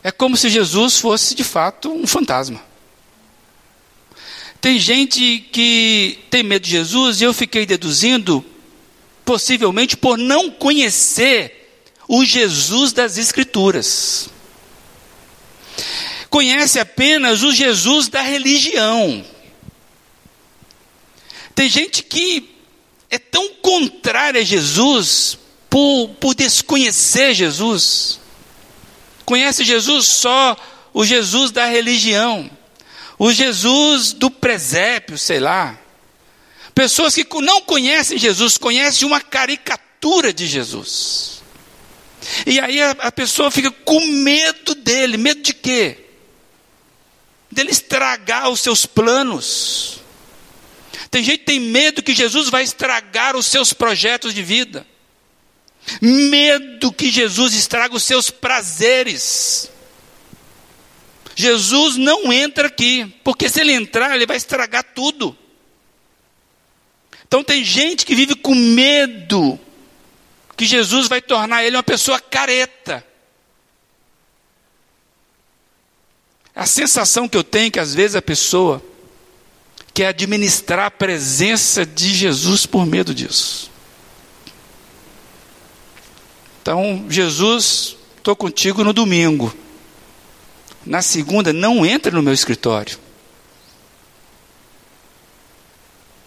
É 0.04 0.12
como 0.12 0.36
se 0.36 0.50
Jesus 0.50 0.98
fosse 0.98 1.34
de 1.34 1.44
fato 1.44 1.90
um 1.92 2.06
fantasma. 2.06 2.73
Tem 4.64 4.80
gente 4.80 5.46
que 5.52 6.20
tem 6.30 6.42
medo 6.42 6.64
de 6.64 6.72
Jesus 6.72 7.20
e 7.20 7.26
eu 7.26 7.34
fiquei 7.34 7.66
deduzindo, 7.66 8.46
possivelmente 9.26 9.98
por 9.98 10.18
não 10.18 10.50
conhecer 10.50 11.84
o 12.08 12.24
Jesus 12.24 12.94
das 12.94 13.18
Escrituras. 13.18 14.30
Conhece 16.30 16.80
apenas 16.80 17.44
o 17.44 17.52
Jesus 17.52 18.08
da 18.08 18.22
religião. 18.22 19.26
Tem 21.54 21.68
gente 21.68 22.02
que 22.02 22.50
é 23.10 23.20
tão 23.20 23.56
contrária 23.56 24.40
a 24.40 24.46
Jesus 24.46 25.38
por, 25.70 26.08
por 26.22 26.34
desconhecer 26.34 27.34
Jesus. 27.34 28.18
Conhece 29.26 29.66
Jesus 29.66 30.08
só 30.08 30.56
o 30.94 31.04
Jesus 31.04 31.52
da 31.52 31.66
religião 31.66 32.50
o 33.18 33.32
Jesus 33.32 34.14
do 34.14 34.30
presépio, 34.30 35.18
sei 35.18 35.40
lá. 35.40 35.78
Pessoas 36.74 37.14
que 37.14 37.28
não 37.42 37.62
conhecem 37.62 38.18
Jesus, 38.18 38.58
conhecem 38.58 39.08
uma 39.08 39.22
caricatura 39.22 40.34
de 40.34 40.48
Jesus. 40.48 41.44
E 42.46 42.60
aí 42.60 42.82
a, 42.82 42.92
a 42.92 43.12
pessoa 43.12 43.52
fica 43.52 43.70
com 43.70 44.00
medo 44.06 44.74
dele. 44.76 45.18
Medo 45.18 45.42
de 45.42 45.54
quê? 45.54 45.98
Dele 47.52 47.72
estragar 47.72 48.50
os 48.50 48.60
seus 48.60 48.86
planos. 48.86 50.00
Tem 51.12 51.24
gente 51.24 51.40
que 51.40 51.46
tem 51.46 51.60
medo 51.60 52.02
que 52.02 52.16
Jesus 52.16 52.50
vai 52.50 52.64
estragar 52.64 53.36
os 53.36 53.46
seus 53.46 53.72
projetos 53.72 54.34
de 54.34 54.42
vida. 54.42 54.86
Medo 56.02 56.92
que 56.92 57.12
Jesus 57.12 57.54
estraga 57.54 57.96
os 57.96 58.04
seus 58.04 58.30
prazeres. 58.32 59.70
Jesus 61.36 61.98
não 61.98 62.32
entra 62.32 62.68
aqui, 62.68 63.06
porque 63.24 63.50
se 63.50 63.62
ele 63.62 63.74
entrar, 63.74 64.16
ele 64.16 64.26
vai 64.26 64.38
estragar 64.38 64.84
tudo. 64.96 65.36
Então 67.28 67.44
tem 67.44 67.64
gente 67.64 68.06
que 68.06 68.14
vive 68.14 68.36
com 68.36 68.54
medo 68.54 69.60
que 70.56 70.66
Jesus 70.66 71.08
vai 71.08 71.22
tornar 71.22 71.64
ele 71.64 71.76
uma 71.76 71.84
pessoa 71.84 72.20
careta. 72.20 73.04
A 76.56 76.68
sensação 76.68 77.28
que 77.28 77.36
eu 77.36 77.44
tenho 77.44 77.68
é 77.68 77.72
que 77.72 77.80
às 77.80 77.96
vezes 77.96 78.16
a 78.16 78.22
pessoa 78.22 78.84
quer 79.94 80.08
administrar 80.08 80.86
a 80.86 80.92
presença 80.92 81.86
de 81.86 82.14
Jesus 82.14 82.66
por 82.66 82.86
medo 82.86 83.14
disso. 83.14 83.72
Então, 86.62 87.06
Jesus, 87.10 87.98
estou 88.18 88.36
contigo 88.36 88.84
no 88.84 88.94
domingo. 88.94 89.54
Na 90.86 91.02
segunda, 91.02 91.54
não 91.54 91.86
entra 91.86 92.12
no 92.12 92.22
meu 92.22 92.34
escritório. 92.34 92.98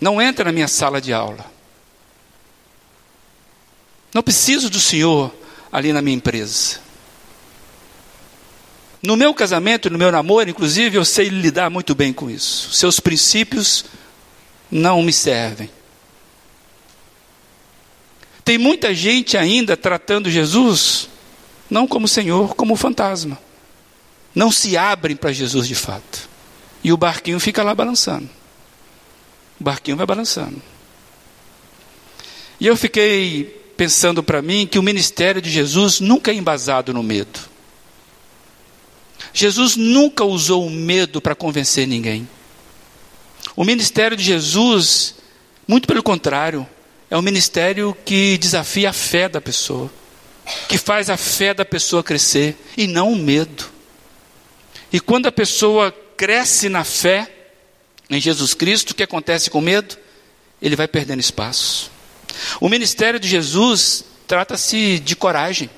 Não 0.00 0.20
entra 0.20 0.46
na 0.46 0.52
minha 0.52 0.68
sala 0.68 1.00
de 1.00 1.12
aula. 1.12 1.44
Não 4.14 4.22
preciso 4.22 4.70
do 4.70 4.80
Senhor 4.80 5.34
ali 5.70 5.92
na 5.92 6.00
minha 6.00 6.16
empresa. 6.16 6.80
No 9.02 9.16
meu 9.16 9.34
casamento, 9.34 9.90
no 9.90 9.98
meu 9.98 10.10
namoro, 10.10 10.48
inclusive, 10.48 10.96
eu 10.96 11.04
sei 11.04 11.28
lidar 11.28 11.70
muito 11.70 11.94
bem 11.94 12.12
com 12.12 12.30
isso. 12.30 12.72
Seus 12.72 12.98
princípios 12.98 13.84
não 14.70 15.02
me 15.02 15.12
servem. 15.12 15.70
Tem 18.44 18.58
muita 18.58 18.94
gente 18.94 19.36
ainda 19.36 19.76
tratando 19.76 20.30
Jesus 20.30 21.08
não 21.68 21.86
como 21.86 22.06
Senhor, 22.06 22.54
como 22.54 22.76
fantasma. 22.76 23.38
Não 24.36 24.52
se 24.52 24.76
abrem 24.76 25.16
para 25.16 25.32
Jesus 25.32 25.66
de 25.66 25.74
fato. 25.74 26.28
E 26.84 26.92
o 26.92 26.96
barquinho 26.98 27.40
fica 27.40 27.62
lá 27.62 27.74
balançando. 27.74 28.28
O 29.58 29.64
barquinho 29.64 29.96
vai 29.96 30.04
balançando. 30.04 30.60
E 32.60 32.66
eu 32.66 32.76
fiquei 32.76 33.44
pensando 33.78 34.22
para 34.22 34.42
mim 34.42 34.66
que 34.66 34.78
o 34.78 34.82
ministério 34.82 35.40
de 35.40 35.50
Jesus 35.50 36.00
nunca 36.00 36.30
é 36.30 36.34
embasado 36.34 36.92
no 36.92 37.02
medo. 37.02 37.40
Jesus 39.32 39.74
nunca 39.74 40.22
usou 40.22 40.66
o 40.66 40.70
medo 40.70 41.18
para 41.18 41.34
convencer 41.34 41.86
ninguém. 41.86 42.28
O 43.56 43.64
ministério 43.64 44.18
de 44.18 44.22
Jesus, 44.22 45.14
muito 45.66 45.88
pelo 45.88 46.02
contrário, 46.02 46.68
é 47.08 47.16
um 47.16 47.22
ministério 47.22 47.96
que 48.04 48.36
desafia 48.36 48.90
a 48.90 48.92
fé 48.92 49.30
da 49.30 49.40
pessoa, 49.40 49.90
que 50.68 50.76
faz 50.76 51.08
a 51.08 51.16
fé 51.16 51.54
da 51.54 51.64
pessoa 51.64 52.02
crescer 52.02 52.54
e 52.76 52.86
não 52.86 53.12
o 53.12 53.16
medo. 53.16 53.75
E 54.96 55.00
quando 55.00 55.26
a 55.26 55.32
pessoa 55.32 55.92
cresce 56.16 56.70
na 56.70 56.82
fé 56.82 57.30
em 58.08 58.18
Jesus 58.18 58.54
Cristo, 58.54 58.92
o 58.92 58.94
que 58.94 59.02
acontece 59.02 59.50
com 59.50 59.58
o 59.58 59.60
medo? 59.60 59.94
Ele 60.62 60.74
vai 60.74 60.88
perdendo 60.88 61.20
espaço. 61.20 61.90
O 62.62 62.66
ministério 62.66 63.20
de 63.20 63.28
Jesus 63.28 64.02
trata-se 64.26 64.98
de 64.98 65.14
coragem, 65.14 65.68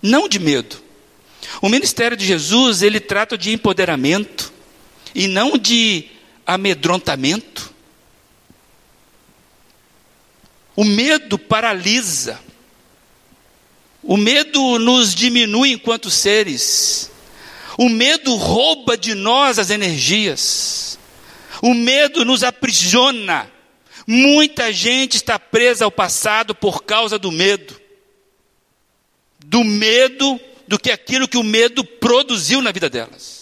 não 0.00 0.28
de 0.28 0.38
medo. 0.38 0.80
O 1.60 1.68
ministério 1.68 2.16
de 2.16 2.24
Jesus, 2.24 2.82
ele 2.82 3.00
trata 3.00 3.36
de 3.36 3.50
empoderamento 3.52 4.52
e 5.12 5.26
não 5.26 5.58
de 5.58 6.08
amedrontamento. 6.46 7.74
O 10.76 10.84
medo 10.84 11.36
paralisa. 11.36 12.38
O 14.04 14.16
medo 14.16 14.78
nos 14.78 15.16
diminui 15.16 15.72
enquanto 15.72 16.08
seres. 16.08 17.10
O 17.78 17.88
medo 17.88 18.34
rouba 18.34 18.96
de 18.96 19.14
nós 19.14 19.56
as 19.56 19.70
energias. 19.70 20.98
O 21.62 21.72
medo 21.72 22.24
nos 22.24 22.42
aprisiona. 22.42 23.48
Muita 24.04 24.72
gente 24.72 25.14
está 25.14 25.38
presa 25.38 25.84
ao 25.84 25.90
passado 25.92 26.56
por 26.56 26.82
causa 26.82 27.20
do 27.20 27.30
medo. 27.30 27.80
Do 29.38 29.62
medo 29.62 30.40
do 30.66 30.76
que 30.76 30.90
aquilo 30.90 31.28
que 31.28 31.38
o 31.38 31.44
medo 31.44 31.84
produziu 31.84 32.60
na 32.60 32.72
vida 32.72 32.90
delas. 32.90 33.38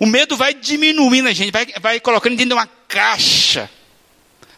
O 0.00 0.06
medo 0.06 0.36
vai 0.36 0.52
diminuindo 0.52 1.28
a 1.28 1.32
gente, 1.32 1.52
vai, 1.52 1.66
vai 1.80 2.00
colocando 2.00 2.32
dentro 2.32 2.48
de 2.48 2.54
uma 2.54 2.68
caixa, 2.88 3.70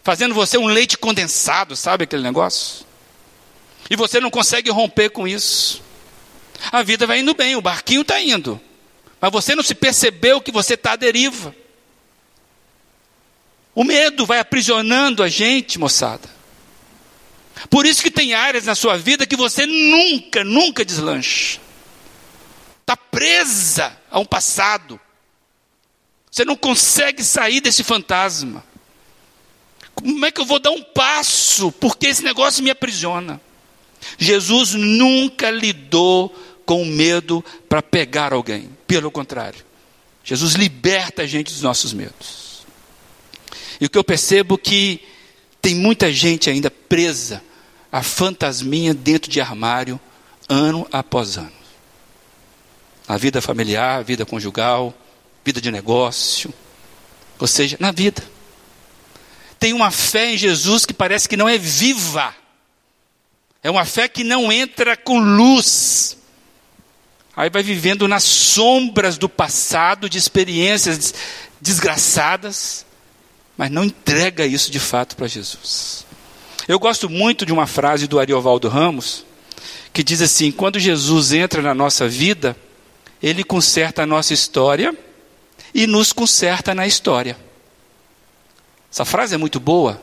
fazendo 0.02 0.34
você 0.34 0.58
um 0.58 0.66
leite 0.66 0.98
condensado, 0.98 1.76
sabe 1.76 2.04
aquele 2.04 2.22
negócio? 2.22 2.86
E 3.88 3.96
você 3.96 4.20
não 4.20 4.30
consegue 4.30 4.70
romper 4.70 5.10
com 5.10 5.26
isso. 5.26 5.89
A 6.72 6.82
vida 6.82 7.06
vai 7.06 7.20
indo 7.20 7.34
bem, 7.34 7.56
o 7.56 7.62
barquinho 7.62 8.02
está 8.02 8.20
indo, 8.20 8.60
mas 9.20 9.32
você 9.32 9.54
não 9.54 9.62
se 9.62 9.74
percebeu 9.74 10.40
que 10.40 10.52
você 10.52 10.74
está 10.74 10.92
à 10.92 10.96
deriva. 10.96 11.54
O 13.74 13.84
medo 13.84 14.26
vai 14.26 14.38
aprisionando 14.38 15.22
a 15.22 15.28
gente, 15.28 15.78
moçada. 15.78 16.28
Por 17.68 17.86
isso 17.86 18.02
que 18.02 18.10
tem 18.10 18.34
áreas 18.34 18.64
na 18.64 18.74
sua 18.74 18.96
vida 18.96 19.26
que 19.26 19.36
você 19.36 19.66
nunca, 19.66 20.44
nunca 20.44 20.84
deslancha. 20.84 21.60
Está 22.80 22.96
presa 22.96 23.96
a 24.10 24.18
um 24.18 24.24
passado. 24.24 24.98
Você 26.30 26.44
não 26.44 26.56
consegue 26.56 27.22
sair 27.22 27.60
desse 27.60 27.84
fantasma. 27.84 28.64
Como 29.94 30.24
é 30.24 30.30
que 30.30 30.40
eu 30.40 30.46
vou 30.46 30.58
dar 30.58 30.70
um 30.70 30.82
passo? 30.82 31.70
Porque 31.72 32.06
esse 32.06 32.22
negócio 32.22 32.62
me 32.62 32.70
aprisiona. 32.70 33.40
Jesus 34.18 34.74
nunca 34.74 35.50
lidou 35.50 36.34
com 36.70 36.84
medo 36.84 37.44
para 37.68 37.82
pegar 37.82 38.32
alguém. 38.32 38.70
Pelo 38.86 39.10
contrário, 39.10 39.58
Jesus 40.22 40.54
liberta 40.54 41.22
a 41.22 41.26
gente 41.26 41.52
dos 41.52 41.62
nossos 41.62 41.92
medos. 41.92 42.64
E 43.80 43.86
o 43.86 43.90
que 43.90 43.98
eu 43.98 44.04
percebo 44.04 44.56
que 44.56 45.00
tem 45.60 45.74
muita 45.74 46.12
gente 46.12 46.48
ainda 46.48 46.70
presa 46.70 47.42
a 47.90 48.04
fantasminha 48.04 48.94
dentro 48.94 49.28
de 49.28 49.40
armário, 49.40 49.98
ano 50.48 50.86
após 50.92 51.36
ano. 51.36 51.50
A 53.08 53.16
vida 53.16 53.42
familiar, 53.42 54.04
vida 54.04 54.24
conjugal, 54.24 54.94
vida 55.44 55.60
de 55.60 55.72
negócio, 55.72 56.54
ou 57.36 57.48
seja, 57.48 57.76
na 57.80 57.90
vida. 57.90 58.22
Tem 59.58 59.72
uma 59.72 59.90
fé 59.90 60.34
em 60.34 60.38
Jesus 60.38 60.86
que 60.86 60.94
parece 60.94 61.28
que 61.28 61.36
não 61.36 61.48
é 61.48 61.58
viva. 61.58 62.32
É 63.60 63.68
uma 63.68 63.84
fé 63.84 64.06
que 64.06 64.22
não 64.22 64.52
entra 64.52 64.96
com 64.96 65.18
luz. 65.18 66.19
Aí 67.36 67.48
vai 67.48 67.62
vivendo 67.62 68.08
nas 68.08 68.24
sombras 68.24 69.16
do 69.16 69.28
passado, 69.28 70.08
de 70.08 70.18
experiências 70.18 71.14
desgraçadas, 71.60 72.84
mas 73.56 73.70
não 73.70 73.84
entrega 73.84 74.46
isso 74.46 74.70
de 74.70 74.80
fato 74.80 75.16
para 75.16 75.26
Jesus. 75.26 76.04
Eu 76.66 76.78
gosto 76.78 77.08
muito 77.08 77.46
de 77.46 77.52
uma 77.52 77.66
frase 77.66 78.06
do 78.06 78.18
Ariovaldo 78.18 78.68
Ramos, 78.68 79.24
que 79.92 80.02
diz 80.02 80.20
assim: 80.20 80.50
quando 80.50 80.78
Jesus 80.78 81.32
entra 81.32 81.62
na 81.62 81.74
nossa 81.74 82.08
vida, 82.08 82.56
ele 83.22 83.44
conserta 83.44 84.02
a 84.02 84.06
nossa 84.06 84.32
história 84.32 84.96
e 85.74 85.86
nos 85.86 86.12
conserta 86.12 86.74
na 86.74 86.86
história. 86.86 87.36
Essa 88.92 89.04
frase 89.04 89.34
é 89.34 89.38
muito 89.38 89.60
boa, 89.60 90.02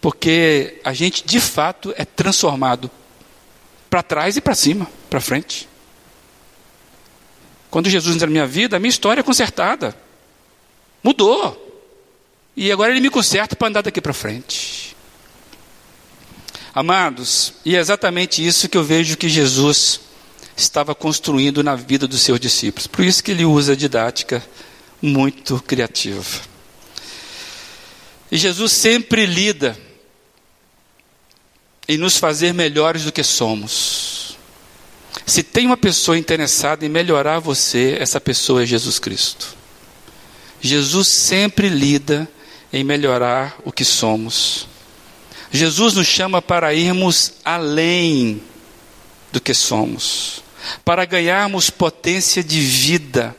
porque 0.00 0.80
a 0.84 0.92
gente 0.92 1.24
de 1.24 1.40
fato 1.40 1.92
é 1.96 2.04
transformado 2.04 2.90
para 3.90 4.02
trás 4.02 4.36
e 4.36 4.40
para 4.40 4.54
cima, 4.54 4.86
para 5.10 5.20
frente. 5.20 5.68
Quando 7.72 7.88
Jesus 7.88 8.14
entra 8.14 8.26
na 8.26 8.32
minha 8.32 8.46
vida, 8.46 8.76
a 8.76 8.78
minha 8.78 8.90
história 8.90 9.20
é 9.20 9.24
consertada. 9.24 9.96
Mudou. 11.02 11.58
E 12.54 12.70
agora 12.70 12.92
ele 12.92 13.00
me 13.00 13.08
conserta 13.08 13.56
para 13.56 13.68
andar 13.68 13.80
daqui 13.80 13.98
para 13.98 14.12
frente. 14.12 14.94
Amados, 16.74 17.54
e 17.64 17.74
é 17.74 17.78
exatamente 17.78 18.46
isso 18.46 18.68
que 18.68 18.76
eu 18.76 18.84
vejo 18.84 19.16
que 19.16 19.26
Jesus 19.26 20.00
estava 20.54 20.94
construindo 20.94 21.64
na 21.64 21.74
vida 21.74 22.06
dos 22.06 22.20
seus 22.20 22.38
discípulos. 22.38 22.86
Por 22.86 23.06
isso 23.06 23.24
que 23.24 23.30
ele 23.30 23.46
usa 23.46 23.72
a 23.72 23.76
didática 23.76 24.46
muito 25.00 25.58
criativa. 25.66 26.22
E 28.30 28.36
Jesus 28.36 28.70
sempre 28.72 29.24
lida 29.24 29.78
em 31.88 31.96
nos 31.96 32.18
fazer 32.18 32.52
melhores 32.52 33.04
do 33.04 33.12
que 33.12 33.24
somos. 33.24 34.01
Se 35.26 35.42
tem 35.42 35.66
uma 35.66 35.76
pessoa 35.76 36.18
interessada 36.18 36.84
em 36.84 36.88
melhorar 36.88 37.38
você, 37.38 37.96
essa 37.98 38.20
pessoa 38.20 38.62
é 38.62 38.66
Jesus 38.66 38.98
Cristo. 38.98 39.56
Jesus 40.60 41.08
sempre 41.08 41.68
lida 41.68 42.28
em 42.72 42.82
melhorar 42.82 43.56
o 43.64 43.72
que 43.72 43.84
somos. 43.84 44.66
Jesus 45.50 45.94
nos 45.94 46.06
chama 46.06 46.40
para 46.40 46.72
irmos 46.72 47.34
além 47.44 48.42
do 49.30 49.40
que 49.40 49.52
somos, 49.52 50.42
para 50.84 51.04
ganharmos 51.04 51.68
potência 51.68 52.42
de 52.42 52.60
vida, 52.60 53.36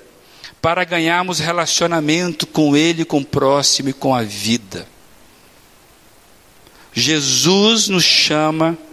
para 0.62 0.84
ganharmos 0.84 1.40
relacionamento 1.40 2.46
com 2.46 2.78
Ele, 2.78 3.04
com 3.04 3.20
o 3.20 3.26
próximo 3.26 3.90
e 3.90 3.94
com 3.94 4.14
a 4.14 4.22
vida. 4.22 4.88
Jesus 6.94 7.88
nos 7.88 8.04
chama 8.04 8.78
para 8.78 8.93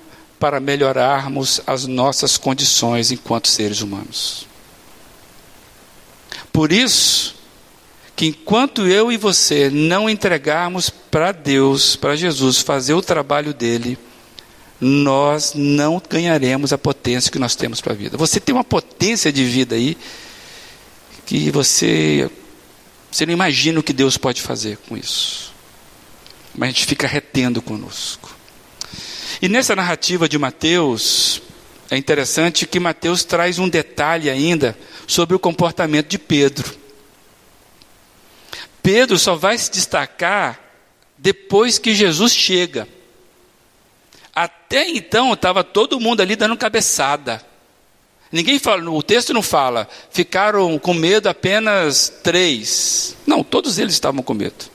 melhorarmos 0.60 1.60
as 1.66 1.86
nossas 1.86 2.38
condições 2.38 3.10
enquanto 3.10 3.48
seres 3.48 3.82
humanos. 3.82 4.46
Por 6.52 6.72
isso, 6.72 7.34
que 8.16 8.26
enquanto 8.26 8.86
eu 8.86 9.12
e 9.12 9.16
você 9.16 9.68
não 9.70 10.08
entregarmos 10.08 10.90
para 10.90 11.32
Deus, 11.32 11.96
para 11.96 12.16
Jesus, 12.16 12.58
fazer 12.58 12.94
o 12.94 13.02
trabalho 13.02 13.52
dele, 13.52 13.98
nós 14.80 15.52
não 15.54 16.00
ganharemos 16.08 16.72
a 16.72 16.78
potência 16.78 17.30
que 17.30 17.38
nós 17.38 17.54
temos 17.54 17.80
para 17.80 17.92
a 17.92 17.96
vida. 17.96 18.16
Você 18.16 18.40
tem 18.40 18.54
uma 18.54 18.64
potência 18.64 19.30
de 19.30 19.44
vida 19.44 19.74
aí 19.74 19.96
que 21.26 21.50
você 21.50 22.30
você 23.10 23.26
não 23.26 23.32
imagina 23.32 23.80
o 23.80 23.82
que 23.82 23.92
Deus 23.92 24.16
pode 24.16 24.40
fazer 24.40 24.78
com 24.88 24.96
isso. 24.96 25.52
Mas 26.54 26.68
a 26.68 26.72
gente 26.72 26.86
fica 26.86 27.06
retendo 27.06 27.60
conosco. 27.60 28.39
E 29.42 29.48
nessa 29.48 29.74
narrativa 29.74 30.28
de 30.28 30.38
Mateus, 30.38 31.40
é 31.90 31.96
interessante 31.96 32.66
que 32.66 32.78
Mateus 32.78 33.24
traz 33.24 33.58
um 33.58 33.68
detalhe 33.68 34.28
ainda 34.28 34.76
sobre 35.06 35.34
o 35.34 35.38
comportamento 35.38 36.08
de 36.08 36.18
Pedro. 36.18 36.78
Pedro 38.82 39.18
só 39.18 39.34
vai 39.34 39.56
se 39.56 39.70
destacar 39.70 40.60
depois 41.16 41.78
que 41.78 41.94
Jesus 41.94 42.34
chega. 42.34 42.86
Até 44.34 44.88
então 44.88 45.32
estava 45.32 45.64
todo 45.64 46.00
mundo 46.00 46.20
ali 46.20 46.36
dando 46.36 46.56
cabeçada. 46.56 47.44
Ninguém 48.30 48.58
fala, 48.58 48.88
o 48.88 49.02
texto 49.02 49.34
não 49.34 49.42
fala, 49.42 49.88
ficaram 50.10 50.78
com 50.78 50.94
medo 50.94 51.28
apenas 51.28 52.08
três. 52.22 53.16
Não, 53.26 53.42
todos 53.42 53.78
eles 53.78 53.94
estavam 53.94 54.22
com 54.22 54.34
medo. 54.34 54.70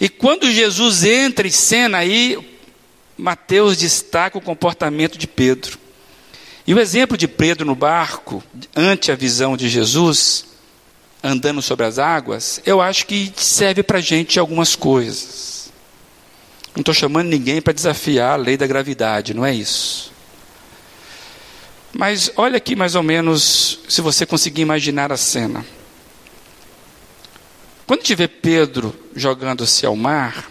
E 0.00 0.08
quando 0.08 0.50
Jesus 0.52 1.04
entra 1.04 1.46
em 1.46 1.50
cena 1.50 1.98
aí, 1.98 2.57
Mateus 3.18 3.76
destaca 3.76 4.38
o 4.38 4.40
comportamento 4.40 5.18
de 5.18 5.26
Pedro. 5.26 5.76
E 6.64 6.72
o 6.72 6.78
exemplo 6.78 7.16
de 7.16 7.26
Pedro 7.26 7.66
no 7.66 7.74
barco, 7.74 8.42
ante 8.76 9.10
a 9.10 9.16
visão 9.16 9.56
de 9.56 9.68
Jesus, 9.68 10.46
andando 11.22 11.60
sobre 11.60 11.84
as 11.84 11.98
águas, 11.98 12.60
eu 12.64 12.80
acho 12.80 13.06
que 13.06 13.32
serve 13.36 13.82
para 13.82 13.98
a 13.98 14.00
gente 14.00 14.38
algumas 14.38 14.76
coisas. 14.76 15.72
Não 16.76 16.80
estou 16.80 16.94
chamando 16.94 17.26
ninguém 17.26 17.60
para 17.60 17.72
desafiar 17.72 18.34
a 18.34 18.36
lei 18.36 18.56
da 18.56 18.66
gravidade, 18.66 19.34
não 19.34 19.44
é 19.44 19.52
isso. 19.52 20.12
Mas 21.92 22.30
olha 22.36 22.58
aqui 22.58 22.76
mais 22.76 22.94
ou 22.94 23.02
menos, 23.02 23.80
se 23.88 24.00
você 24.00 24.24
conseguir 24.24 24.62
imaginar 24.62 25.10
a 25.10 25.16
cena. 25.16 25.66
Quando 27.86 28.06
vê 28.14 28.28
Pedro 28.28 28.94
jogando-se 29.16 29.86
ao 29.86 29.96
mar, 29.96 30.50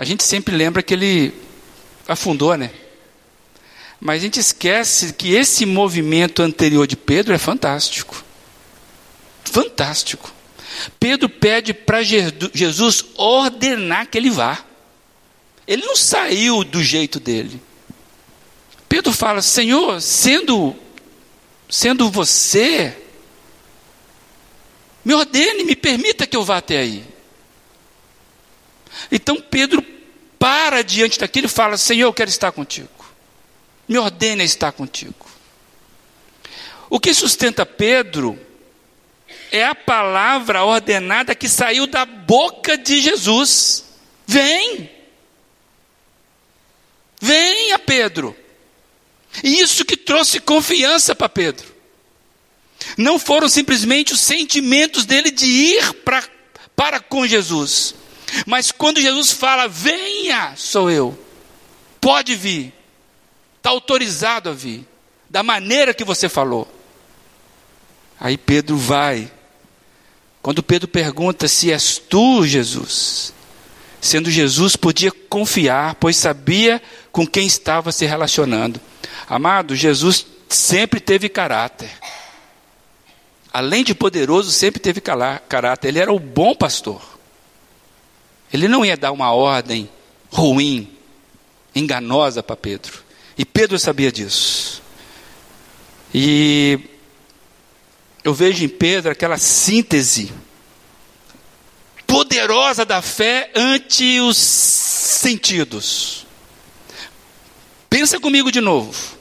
a 0.00 0.04
gente 0.06 0.24
sempre 0.24 0.56
lembra 0.56 0.82
que 0.82 0.94
ele 0.94 1.34
afundou, 2.08 2.56
né? 2.56 2.70
Mas 4.00 4.16
a 4.16 4.24
gente 4.24 4.40
esquece 4.40 5.12
que 5.12 5.34
esse 5.34 5.66
movimento 5.66 6.40
anterior 6.40 6.86
de 6.86 6.96
Pedro 6.96 7.34
é 7.34 7.38
fantástico. 7.38 8.24
Fantástico. 9.44 10.32
Pedro 10.98 11.28
pede 11.28 11.74
para 11.74 12.02
Jesus 12.02 13.04
ordenar 13.14 14.06
que 14.06 14.16
ele 14.16 14.30
vá. 14.30 14.64
Ele 15.66 15.84
não 15.84 15.94
saiu 15.94 16.64
do 16.64 16.82
jeito 16.82 17.20
dele. 17.20 17.60
Pedro 18.88 19.12
fala: 19.12 19.42
Senhor, 19.42 20.00
sendo, 20.00 20.74
sendo 21.68 22.10
você, 22.10 22.96
me 25.04 25.12
ordene, 25.12 25.62
me 25.62 25.76
permita 25.76 26.26
que 26.26 26.38
eu 26.38 26.42
vá 26.42 26.56
até 26.56 26.78
aí. 26.78 27.04
Então 29.10 29.40
Pedro 29.40 29.89
para 30.40 30.82
diante 30.82 31.20
daquilo 31.20 31.46
e 31.46 31.50
fala: 31.50 31.76
Senhor, 31.76 32.08
eu 32.08 32.14
quero 32.14 32.30
estar 32.30 32.50
contigo. 32.50 32.88
Me 33.86 33.98
ordene 33.98 34.40
a 34.40 34.44
estar 34.44 34.72
contigo. 34.72 35.28
O 36.88 36.98
que 36.98 37.12
sustenta 37.12 37.66
Pedro 37.66 38.40
é 39.52 39.64
a 39.64 39.74
palavra 39.74 40.64
ordenada 40.64 41.34
que 41.34 41.48
saiu 41.48 41.86
da 41.86 42.06
boca 42.06 42.78
de 42.78 43.00
Jesus. 43.00 43.84
Vem. 44.26 44.90
Venha, 47.20 47.78
Pedro. 47.78 48.34
E 49.44 49.60
isso 49.60 49.84
que 49.84 49.96
trouxe 49.96 50.40
confiança 50.40 51.14
para 51.14 51.28
Pedro. 51.28 51.66
Não 52.96 53.18
foram 53.18 53.48
simplesmente 53.48 54.14
os 54.14 54.20
sentimentos 54.20 55.04
dele 55.04 55.30
de 55.30 55.46
ir 55.46 55.92
pra, 56.04 56.24
para 56.74 56.98
com 56.98 57.26
Jesus. 57.26 57.94
Mas 58.46 58.70
quando 58.70 59.00
Jesus 59.00 59.32
fala, 59.32 59.68
venha, 59.68 60.54
sou 60.56 60.90
eu. 60.90 61.18
Pode 62.00 62.34
vir. 62.34 62.72
Está 63.56 63.70
autorizado 63.70 64.48
a 64.48 64.52
vir. 64.52 64.86
Da 65.28 65.42
maneira 65.42 65.94
que 65.94 66.04
você 66.04 66.28
falou. 66.28 66.66
Aí 68.18 68.36
Pedro 68.36 68.76
vai. 68.76 69.30
Quando 70.42 70.62
Pedro 70.62 70.88
pergunta 70.88 71.46
se 71.46 71.70
és 71.70 71.98
tu, 71.98 72.46
Jesus, 72.46 73.32
sendo 74.00 74.30
Jesus, 74.30 74.74
podia 74.74 75.12
confiar, 75.12 75.94
pois 75.96 76.16
sabia 76.16 76.82
com 77.12 77.26
quem 77.26 77.46
estava 77.46 77.92
se 77.92 78.06
relacionando. 78.06 78.80
Amado, 79.28 79.76
Jesus 79.76 80.26
sempre 80.48 80.98
teve 80.98 81.28
caráter. 81.28 81.90
Além 83.52 83.84
de 83.84 83.94
poderoso, 83.94 84.50
sempre 84.50 84.80
teve 84.80 85.00
caráter. 85.00 85.88
Ele 85.88 85.98
era 85.98 86.12
o 86.12 86.18
bom 86.18 86.54
pastor. 86.54 87.19
Ele 88.52 88.68
não 88.68 88.84
ia 88.84 88.96
dar 88.96 89.12
uma 89.12 89.32
ordem 89.32 89.88
ruim, 90.30 90.90
enganosa 91.74 92.42
para 92.42 92.56
Pedro. 92.56 93.02
E 93.38 93.44
Pedro 93.44 93.78
sabia 93.78 94.10
disso. 94.10 94.82
E 96.12 96.80
eu 98.24 98.34
vejo 98.34 98.64
em 98.64 98.68
Pedro 98.68 99.10
aquela 99.12 99.38
síntese 99.38 100.32
poderosa 102.06 102.84
da 102.84 103.00
fé 103.00 103.50
ante 103.54 104.20
os 104.20 104.36
sentidos. 104.36 106.26
Pensa 107.88 108.18
comigo 108.18 108.50
de 108.50 108.60
novo. 108.60 109.18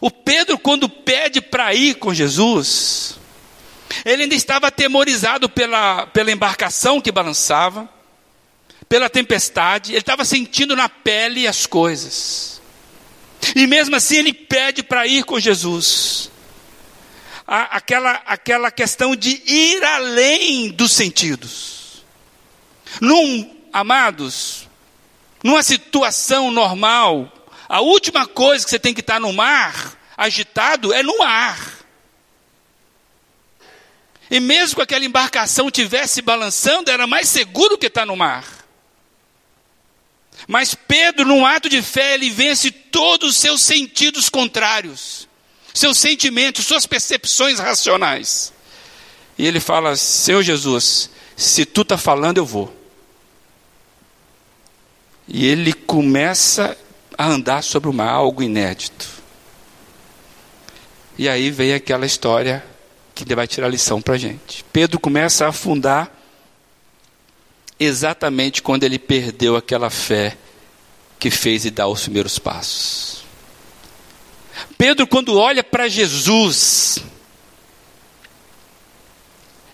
O 0.00 0.10
Pedro, 0.10 0.58
quando 0.58 0.88
pede 0.88 1.40
para 1.40 1.74
ir 1.74 1.94
com 1.94 2.12
Jesus, 2.12 3.18
ele 4.04 4.24
ainda 4.24 4.34
estava 4.34 4.66
atemorizado 4.66 5.48
pela, 5.48 6.06
pela 6.06 6.32
embarcação 6.32 7.00
que 7.00 7.12
balançava, 7.12 7.88
pela 8.88 9.08
tempestade, 9.10 9.92
ele 9.92 10.00
estava 10.00 10.24
sentindo 10.24 10.76
na 10.76 10.88
pele 10.88 11.46
as 11.46 11.66
coisas. 11.66 12.60
E 13.54 13.66
mesmo 13.66 13.96
assim 13.96 14.18
ele 14.18 14.32
pede 14.32 14.82
para 14.82 15.06
ir 15.06 15.24
com 15.24 15.38
Jesus. 15.38 16.30
Aquela, 17.46 18.22
aquela 18.26 18.70
questão 18.70 19.14
de 19.14 19.42
ir 19.46 19.84
além 19.84 20.70
dos 20.70 20.92
sentidos. 20.92 22.04
Num, 23.00 23.54
amados, 23.72 24.68
numa 25.42 25.62
situação 25.62 26.50
normal, 26.50 27.30
a 27.68 27.80
última 27.80 28.26
coisa 28.26 28.64
que 28.64 28.70
você 28.70 28.78
tem 28.78 28.94
que 28.94 29.00
estar 29.00 29.20
no 29.20 29.32
mar, 29.32 29.98
agitado, 30.16 30.92
é 30.92 31.02
no 31.02 31.22
ar. 31.22 31.84
E 34.30 34.40
mesmo 34.40 34.76
que 34.76 34.82
aquela 34.82 35.04
embarcação 35.04 35.66
estivesse 35.66 36.22
balançando, 36.22 36.90
era 36.90 37.06
mais 37.06 37.28
seguro 37.28 37.76
que 37.76 37.86
estar 37.86 38.06
no 38.06 38.16
mar. 38.16 38.63
Mas 40.46 40.74
Pedro, 40.74 41.26
num 41.26 41.44
ato 41.44 41.68
de 41.68 41.80
fé, 41.80 42.14
ele 42.14 42.30
vence 42.30 42.70
todos 42.70 43.30
os 43.30 43.36
seus 43.36 43.62
sentidos 43.62 44.28
contrários, 44.28 45.28
seus 45.72 45.98
sentimentos, 45.98 46.66
suas 46.66 46.86
percepções 46.86 47.58
racionais. 47.58 48.52
E 49.38 49.46
ele 49.46 49.60
fala: 49.60 49.96
Senhor 49.96 50.42
Jesus, 50.42 51.10
se 51.36 51.64
tu 51.64 51.82
está 51.82 51.96
falando, 51.96 52.38
eu 52.38 52.46
vou. 52.46 52.74
E 55.26 55.46
ele 55.46 55.72
começa 55.72 56.76
a 57.16 57.26
andar 57.26 57.62
sobre 57.62 57.88
o 57.88 57.92
mar, 57.92 58.10
algo 58.10 58.42
inédito. 58.42 59.08
E 61.16 61.28
aí 61.28 61.50
vem 61.50 61.72
aquela 61.72 62.04
história 62.04 62.64
que 63.14 63.34
vai 63.34 63.46
tirar 63.46 63.68
lição 63.68 64.02
para 64.02 64.14
a 64.14 64.18
gente. 64.18 64.64
Pedro 64.72 64.98
começa 64.98 65.46
a 65.46 65.48
afundar 65.48 66.13
exatamente 67.78 68.62
quando 68.62 68.84
ele 68.84 68.98
perdeu 68.98 69.56
aquela 69.56 69.90
fé 69.90 70.36
que 71.18 71.30
fez 71.30 71.64
e 71.64 71.70
dar 71.70 71.88
os 71.88 72.02
primeiros 72.02 72.38
passos. 72.38 73.24
Pedro, 74.76 75.06
quando 75.06 75.36
olha 75.36 75.64
para 75.64 75.88
Jesus, 75.88 76.98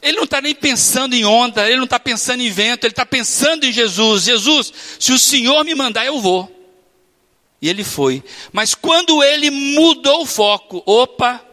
ele 0.02 0.16
não 0.16 0.24
está 0.24 0.40
nem 0.40 0.54
pensando 0.54 1.14
em 1.14 1.24
onda, 1.24 1.66
ele 1.66 1.76
não 1.76 1.84
está 1.84 2.00
pensando 2.00 2.42
em 2.42 2.50
vento, 2.50 2.84
ele 2.84 2.92
está 2.92 3.04
pensando 3.04 3.64
em 3.64 3.72
Jesus. 3.72 4.24
Jesus, 4.24 4.72
se 4.98 5.12
o 5.12 5.18
Senhor 5.18 5.64
me 5.64 5.74
mandar, 5.74 6.06
eu 6.06 6.20
vou. 6.20 6.56
E 7.60 7.68
ele 7.68 7.84
foi. 7.84 8.22
Mas 8.52 8.74
quando 8.74 9.22
ele 9.22 9.50
mudou 9.50 10.22
o 10.22 10.26
foco, 10.26 10.82
opa, 10.86 11.44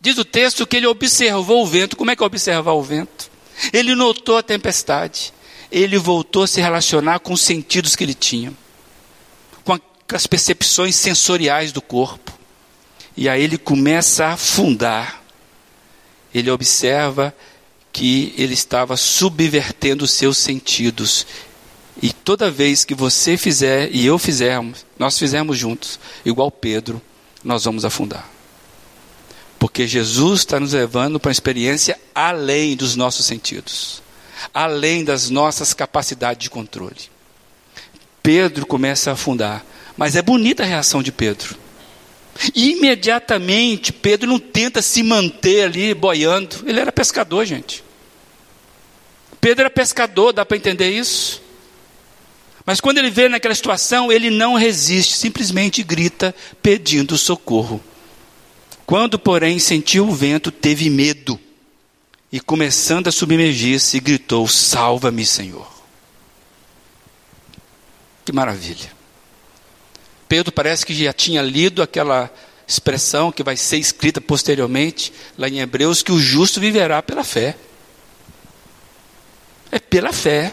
diz 0.00 0.16
o 0.18 0.24
texto 0.24 0.66
que 0.66 0.76
ele 0.76 0.86
observou 0.86 1.62
o 1.62 1.66
vento. 1.66 1.96
Como 1.96 2.10
é 2.10 2.16
que 2.16 2.22
é 2.22 2.26
observar 2.26 2.72
o 2.72 2.82
vento? 2.82 3.29
Ele 3.72 3.94
notou 3.94 4.36
a 4.36 4.42
tempestade. 4.42 5.32
Ele 5.70 5.98
voltou 5.98 6.44
a 6.44 6.46
se 6.46 6.60
relacionar 6.60 7.20
com 7.20 7.32
os 7.32 7.40
sentidos 7.40 7.94
que 7.94 8.02
ele 8.02 8.14
tinha, 8.14 8.52
com 9.64 9.78
as 10.12 10.26
percepções 10.26 10.96
sensoriais 10.96 11.70
do 11.70 11.80
corpo. 11.80 12.32
E 13.16 13.28
aí 13.28 13.42
ele 13.42 13.56
começa 13.56 14.26
a 14.26 14.32
afundar. 14.32 15.22
Ele 16.34 16.50
observa 16.50 17.34
que 17.92 18.34
ele 18.36 18.54
estava 18.54 18.96
subvertendo 18.96 20.04
os 20.04 20.10
seus 20.10 20.38
sentidos. 20.38 21.26
E 22.02 22.12
toda 22.12 22.50
vez 22.50 22.84
que 22.84 22.94
você 22.94 23.36
fizer 23.36 23.90
e 23.92 24.06
eu 24.06 24.18
fizermos, 24.18 24.86
nós 24.98 25.18
fizermos 25.18 25.58
juntos, 25.58 26.00
igual 26.24 26.50
Pedro, 26.50 27.00
nós 27.44 27.64
vamos 27.64 27.84
afundar. 27.84 28.28
Porque 29.60 29.86
Jesus 29.86 30.40
está 30.40 30.58
nos 30.58 30.72
levando 30.72 31.20
para 31.20 31.28
uma 31.28 31.32
experiência 31.32 32.00
além 32.14 32.74
dos 32.74 32.96
nossos 32.96 33.26
sentidos, 33.26 34.02
além 34.54 35.04
das 35.04 35.28
nossas 35.28 35.74
capacidades 35.74 36.44
de 36.44 36.48
controle. 36.48 37.10
Pedro 38.22 38.64
começa 38.64 39.10
a 39.10 39.12
afundar, 39.12 39.62
Mas 39.98 40.16
é 40.16 40.22
bonita 40.22 40.62
a 40.62 40.66
reação 40.66 41.02
de 41.02 41.12
Pedro. 41.12 41.56
Imediatamente, 42.54 43.92
Pedro 43.92 44.30
não 44.30 44.38
tenta 44.38 44.80
se 44.80 45.02
manter 45.02 45.64
ali 45.64 45.92
boiando. 45.92 46.56
Ele 46.64 46.80
era 46.80 46.90
pescador, 46.90 47.44
gente. 47.44 47.84
Pedro 49.42 49.64
era 49.64 49.70
pescador, 49.70 50.32
dá 50.32 50.46
para 50.46 50.56
entender 50.56 50.88
isso? 50.90 51.42
Mas 52.64 52.80
quando 52.80 52.96
ele 52.96 53.10
vê 53.10 53.28
naquela 53.28 53.54
situação, 53.54 54.10
ele 54.10 54.30
não 54.30 54.54
resiste, 54.54 55.16
simplesmente 55.16 55.82
grita 55.82 56.34
pedindo 56.62 57.18
socorro. 57.18 57.82
Quando, 58.90 59.20
porém, 59.20 59.60
sentiu 59.60 60.08
o 60.08 60.12
vento, 60.12 60.50
teve 60.50 60.90
medo 60.90 61.38
e, 62.32 62.40
começando 62.40 63.06
a 63.06 63.12
submergir-se, 63.12 64.00
gritou: 64.00 64.48
Salva-me, 64.48 65.24
Senhor. 65.24 65.72
Que 68.24 68.32
maravilha. 68.32 68.90
Pedro 70.28 70.50
parece 70.50 70.84
que 70.84 70.92
já 70.92 71.12
tinha 71.12 71.40
lido 71.40 71.82
aquela 71.82 72.34
expressão 72.66 73.30
que 73.30 73.44
vai 73.44 73.56
ser 73.56 73.76
escrita 73.76 74.20
posteriormente, 74.20 75.12
lá 75.38 75.48
em 75.48 75.60
Hebreus, 75.60 76.02
que 76.02 76.10
o 76.10 76.18
justo 76.18 76.58
viverá 76.58 77.00
pela 77.00 77.22
fé. 77.22 77.54
É 79.70 79.78
pela 79.78 80.12
fé. 80.12 80.52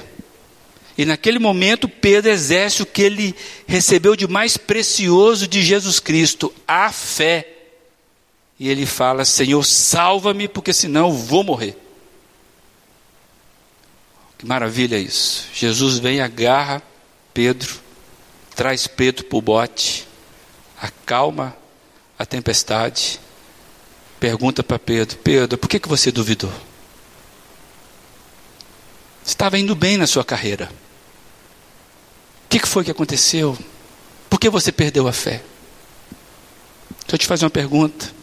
E 0.96 1.06
naquele 1.06 1.40
momento, 1.40 1.90
Pedro 1.90 2.30
exerce 2.30 2.84
o 2.84 2.86
que 2.86 3.02
ele 3.02 3.36
recebeu 3.66 4.16
de 4.16 4.28
mais 4.28 4.58
precioso 4.58 5.48
de 5.48 5.64
Jesus 5.64 6.00
Cristo, 6.00 6.54
a 6.68 6.92
fé. 6.92 7.57
E 8.60 8.70
ele 8.70 8.86
fala: 8.86 9.24
Senhor, 9.26 9.64
salva-me, 9.64 10.48
porque 10.48 10.74
senão 10.74 11.08
eu 11.08 11.14
vou 11.14 11.44
morrer. 11.44 11.78
Que 14.38 14.46
maravilha 14.46 14.98
isso. 14.98 15.48
Jesus 15.54 15.98
vem, 15.98 16.22
agarra 16.22 16.82
Pedro, 17.34 17.80
traz 18.56 18.88
Pedro 18.88 19.26
para 19.26 19.38
o 19.38 19.42
bote, 19.42 20.08
acalma 20.80 21.56
a 22.18 22.26
tempestade, 22.26 23.20
pergunta 24.20 24.64
para 24.64 24.80
Pedro: 24.80 25.18
Pedro, 25.18 25.58
por 25.58 25.70
que, 25.70 25.80
que 25.80 25.88
você 25.88 26.12
duvidou? 26.12 26.54
Estava 29.26 29.60
indo 29.60 29.76
bem 29.76 29.98
na 29.98 30.08
sua 30.08 30.24
carreira. 30.24 30.72
O 32.46 32.50
que, 32.50 32.60
que 32.60 32.68
foi 32.68 32.86
que 32.86 32.92
aconteceu? 32.92 33.58
Por 34.30 34.40
que 34.40 34.50
você 34.50 34.72
perdeu 34.72 35.06
a 35.08 35.12
fé? 35.12 35.44
Deixa 37.02 37.16
eu 37.16 37.18
te 37.18 37.28
fazer 37.28 37.44
uma 37.44 37.52
pergunta. 37.52 38.17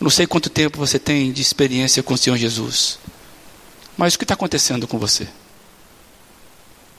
Não 0.00 0.10
sei 0.10 0.26
quanto 0.26 0.50
tempo 0.50 0.78
você 0.78 0.98
tem 0.98 1.32
de 1.32 1.40
experiência 1.40 2.02
com 2.02 2.14
o 2.14 2.18
Senhor 2.18 2.36
Jesus. 2.36 2.98
Mas 3.96 4.14
o 4.14 4.18
que 4.18 4.24
está 4.24 4.34
acontecendo 4.34 4.86
com 4.86 4.98
você? 4.98 5.26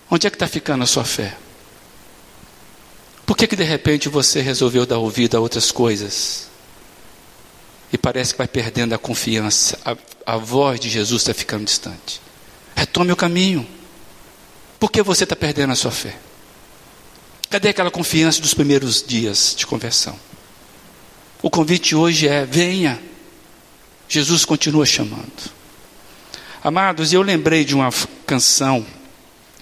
Onde 0.10 0.26
é 0.26 0.30
que 0.30 0.36
está 0.36 0.48
ficando 0.48 0.84
a 0.84 0.88
sua 0.88 1.04
fé? 1.04 1.38
Por 3.26 3.36
que, 3.36 3.46
que 3.46 3.56
de 3.56 3.64
repente 3.64 4.10
você 4.10 4.42
resolveu 4.42 4.86
dar 4.86 4.98
ouvido 4.98 5.36
a 5.36 5.40
outras 5.40 5.72
coisas? 5.72 6.48
E 7.92 7.98
parece 7.98 8.34
que 8.34 8.38
vai 8.38 8.48
perdendo 8.48 8.96
a 8.96 8.98
confiança. 8.98 9.78
A, 9.86 9.96
a 10.34 10.38
voz 10.38 10.80
de 10.80 10.90
Jesus 10.90 11.22
está 11.22 11.34
ficando 11.34 11.66
distante. 11.66 12.22
Retome 12.76 13.12
o 13.12 13.18
caminho. 13.18 13.68
Por 14.80 14.92
que 14.92 15.02
você 15.04 15.24
está 15.24 15.36
perdendo 15.36 15.74
a 15.74 15.76
sua 15.76 15.92
fé? 15.92 16.18
Cadê 17.50 17.70
aquela 17.70 17.92
confiança 17.92 18.42
dos 18.42 18.54
primeiros 18.54 19.04
dias 19.06 19.54
de 19.58 19.66
conversão? 19.66 20.18
O 21.42 21.50
convite 21.50 21.96
hoje 21.96 22.28
é: 22.28 22.46
venha. 22.46 23.00
Jesus 24.10 24.46
continua 24.46 24.86
chamando. 24.86 25.52
Amados, 26.64 27.14
eu 27.14 27.22
lembrei 27.22 27.64
de 27.66 27.76
uma 27.76 27.90
canção 28.26 28.86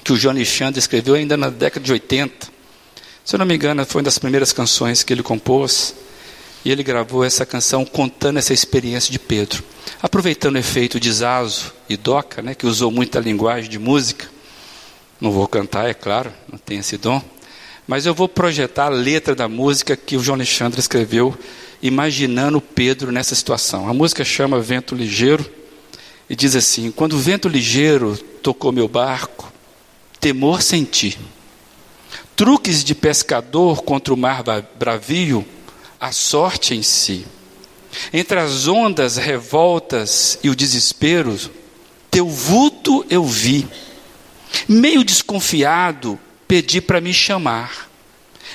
que 0.04 0.14
o 0.14 0.18
João 0.18 0.36
Alexandre 0.36 0.80
escreveu 0.80 1.16
ainda 1.16 1.36
na 1.36 1.50
década 1.50 1.84
de 1.84 1.92
80. 1.92 2.48
Se 3.24 3.36
eu 3.36 3.40
não 3.40 3.46
me 3.46 3.56
engano, 3.56 3.84
foi 3.86 4.00
uma 4.00 4.06
das 4.06 4.20
primeiras 4.20 4.54
canções 4.54 5.04
que 5.04 5.12
ele 5.12 5.24
compôs. 5.24 5.96
E 6.64 6.72
ele 6.72 6.84
gravou 6.84 7.24
essa 7.24 7.46
canção 7.46 7.86
contando 7.86 8.38
essa 8.38 8.54
experiência 8.54 9.12
de 9.12 9.20
Pedro. 9.20 9.64
Aproveitando 10.02 10.56
o 10.56 10.60
efeito 10.60 11.00
de 11.00 11.12
Zazo 11.12 11.74
e 11.88 11.96
Doca, 11.96 12.42
né, 12.42 12.56
que 12.56 12.66
usou 12.66 12.90
muita 12.90 13.20
linguagem 13.20 13.70
de 13.70 13.78
música. 13.78 14.28
Não 15.20 15.32
vou 15.32 15.48
cantar, 15.48 15.90
é 15.90 15.94
claro, 15.94 16.32
não 16.52 16.58
tenho 16.58 16.80
esse 16.80 16.98
dom. 16.98 17.22
Mas 17.88 18.06
eu 18.06 18.16
vou 18.16 18.28
projetar 18.28 18.86
a 18.86 18.90
letra 18.90 19.36
da 19.36 19.48
música 19.48 19.96
que 19.96 20.18
o 20.18 20.24
João 20.24 20.36
Alexandre 20.36 20.80
escreveu, 20.80 21.38
imaginando 21.88 22.60
Pedro 22.60 23.12
nessa 23.12 23.36
situação. 23.36 23.88
A 23.88 23.94
música 23.94 24.26
chama 24.26 24.60
Vento 24.60 24.96
Ligeiro 24.96 25.46
e 26.30 26.36
diz 26.36 26.56
assim: 26.56 26.92
Quando 26.92 27.14
o 27.14 27.20
vento 27.20 27.48
ligeiro 27.48 28.18
tocou 28.42 28.72
meu 28.72 28.88
barco, 28.88 29.52
temor 30.20 30.62
senti. 30.62 31.18
Truques 32.36 32.84
de 32.84 32.94
pescador 32.94 33.84
contra 33.84 34.14
o 34.14 34.18
mar 34.18 34.44
bravio 34.78 35.46
a 36.00 36.12
sorte 36.12 36.74
em 36.74 36.84
si. 36.84 37.26
Entre 38.12 38.38
as 38.40 38.68
ondas 38.68 39.16
revoltas 39.16 40.38
e 40.44 40.50
o 40.50 40.56
desespero, 40.56 41.40
teu 42.12 42.28
vulto 42.28 43.06
eu 43.10 43.24
vi. 43.24 43.68
Meio 44.68 45.04
desconfiado, 45.04 46.20
pedi 46.48 46.82
para 46.82 47.00
me 47.00 47.14
chamar. 47.14 47.90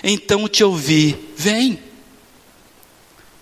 Então 0.02 0.48
te 0.48 0.62
ouvi, 0.62 1.16
vem. 1.36 1.89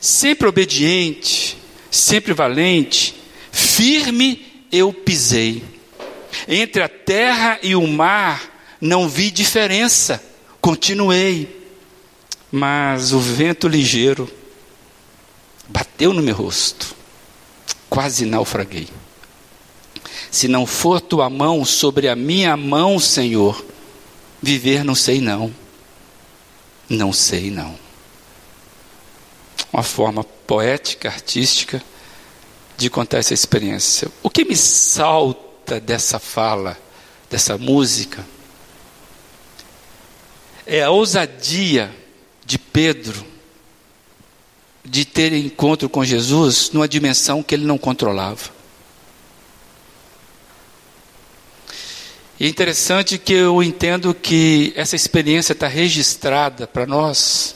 Sempre 0.01 0.49
obediente, 0.49 1.57
sempre 1.91 2.33
valente, 2.33 3.15
firme 3.51 4.65
eu 4.71 4.93
pisei. 4.93 5.63
Entre 6.47 6.83
a 6.83 6.89
terra 6.89 7.59
e 7.63 7.75
o 7.75 7.87
mar 7.87 8.77
não 8.81 9.09
vi 9.09 9.31
diferença, 9.31 10.23
continuei 10.61 11.59
mas 12.51 13.13
o 13.13 13.19
vento 13.19 13.69
ligeiro 13.69 14.31
bateu 15.69 16.13
no 16.15 16.23
meu 16.23 16.35
rosto, 16.35 16.95
quase 17.89 18.25
naufraguei. 18.25 18.89
Se 20.31 20.49
não 20.49 20.67
for 20.67 21.01
tua 21.01 21.29
mão 21.29 21.65
sobre 21.65 22.09
a 22.09 22.17
minha 22.17 22.57
mão, 22.57 22.99
Senhor, 22.99 23.65
viver 24.43 24.85
não 24.85 24.95
sei 24.95 25.21
não. 25.21 25.55
Não 26.89 27.13
sei 27.13 27.51
não. 27.51 27.75
Uma 29.73 29.83
forma 29.83 30.25
poética, 30.25 31.09
artística 31.09 31.83
de 32.77 32.89
contar 32.89 33.19
essa 33.19 33.35
experiência. 33.35 34.09
O 34.23 34.31
que 34.31 34.45
me 34.45 34.57
salta 34.57 35.81
dessa 35.81 36.19
fala, 36.19 36.79
dessa 37.29 37.59
música, 37.59 38.25
é 40.67 40.83
a 40.83 40.91
ousadia 40.91 41.95
de 42.45 42.59
Pedro 42.59 43.27
de 44.85 45.05
ter 45.05 45.33
encontro 45.33 45.89
com 45.89 46.05
Jesus 46.05 46.71
numa 46.73 46.89
dimensão 46.89 47.43
que 47.43 47.55
ele 47.55 47.67
não 47.67 47.77
controlava. 47.77 48.51
E 52.41 52.47
é 52.47 52.49
interessante 52.49 53.19
que 53.19 53.33
eu 53.33 53.63
entendo 53.63 54.15
que 54.15 54.73
essa 54.77 54.95
experiência 54.95 55.53
está 55.53 55.67
registrada 55.67 56.67
para 56.67 56.87
nós, 56.87 57.55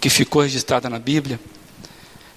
que 0.00 0.10
ficou 0.10 0.42
registrada 0.42 0.88
na 0.90 0.98
Bíblia, 0.98 1.38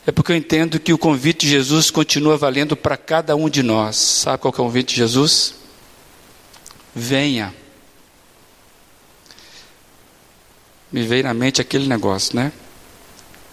é 0.05 0.11
porque 0.11 0.31
eu 0.31 0.35
entendo 0.35 0.79
que 0.79 0.93
o 0.93 0.97
convite 0.97 1.45
de 1.45 1.49
Jesus 1.49 1.89
continua 1.89 2.37
valendo 2.37 2.75
para 2.75 2.95
cada 2.95 3.35
um 3.35 3.49
de 3.49 3.63
nós. 3.63 3.95
Sabe 3.95 4.37
qual 4.37 4.51
é 4.51 4.55
o 4.55 4.57
convite 4.57 4.89
de 4.89 4.97
Jesus? 4.97 5.55
Venha. 6.93 7.53
me 10.95 11.03
veio 11.03 11.23
na 11.25 11.33
mente 11.33 11.59
aquele 11.59 11.87
negócio, 11.87 12.33
né? 12.33 12.53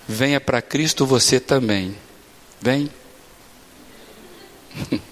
Venha 0.07 0.41
para 0.41 0.63
Cristo 0.63 1.05
você 1.05 1.41
também. 1.41 1.97
Vem. 2.61 2.89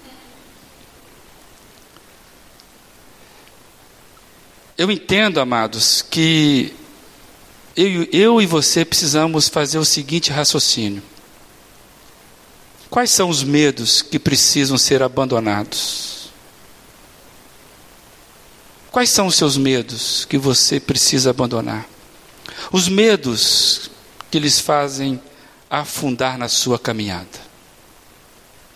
Eu 4.78 4.88
entendo, 4.92 5.40
amados, 5.40 6.02
que 6.02 6.72
eu, 7.76 8.08
eu, 8.12 8.42
e 8.42 8.46
você 8.46 8.84
precisamos 8.84 9.48
fazer 9.48 9.78
o 9.78 9.84
seguinte 9.84 10.30
raciocínio: 10.30 11.02
quais 12.88 13.10
são 13.10 13.28
os 13.28 13.42
medos 13.42 14.02
que 14.02 14.18
precisam 14.18 14.76
ser 14.76 15.02
abandonados? 15.02 16.30
Quais 18.90 19.10
são 19.10 19.28
os 19.28 19.36
seus 19.36 19.56
medos 19.56 20.24
que 20.24 20.36
você 20.36 20.80
precisa 20.80 21.30
abandonar? 21.30 21.88
Os 22.72 22.88
medos 22.88 23.90
que 24.30 24.38
lhes 24.38 24.58
fazem 24.58 25.20
afundar 25.68 26.36
na 26.36 26.48
sua 26.48 26.78
caminhada. 26.78 27.50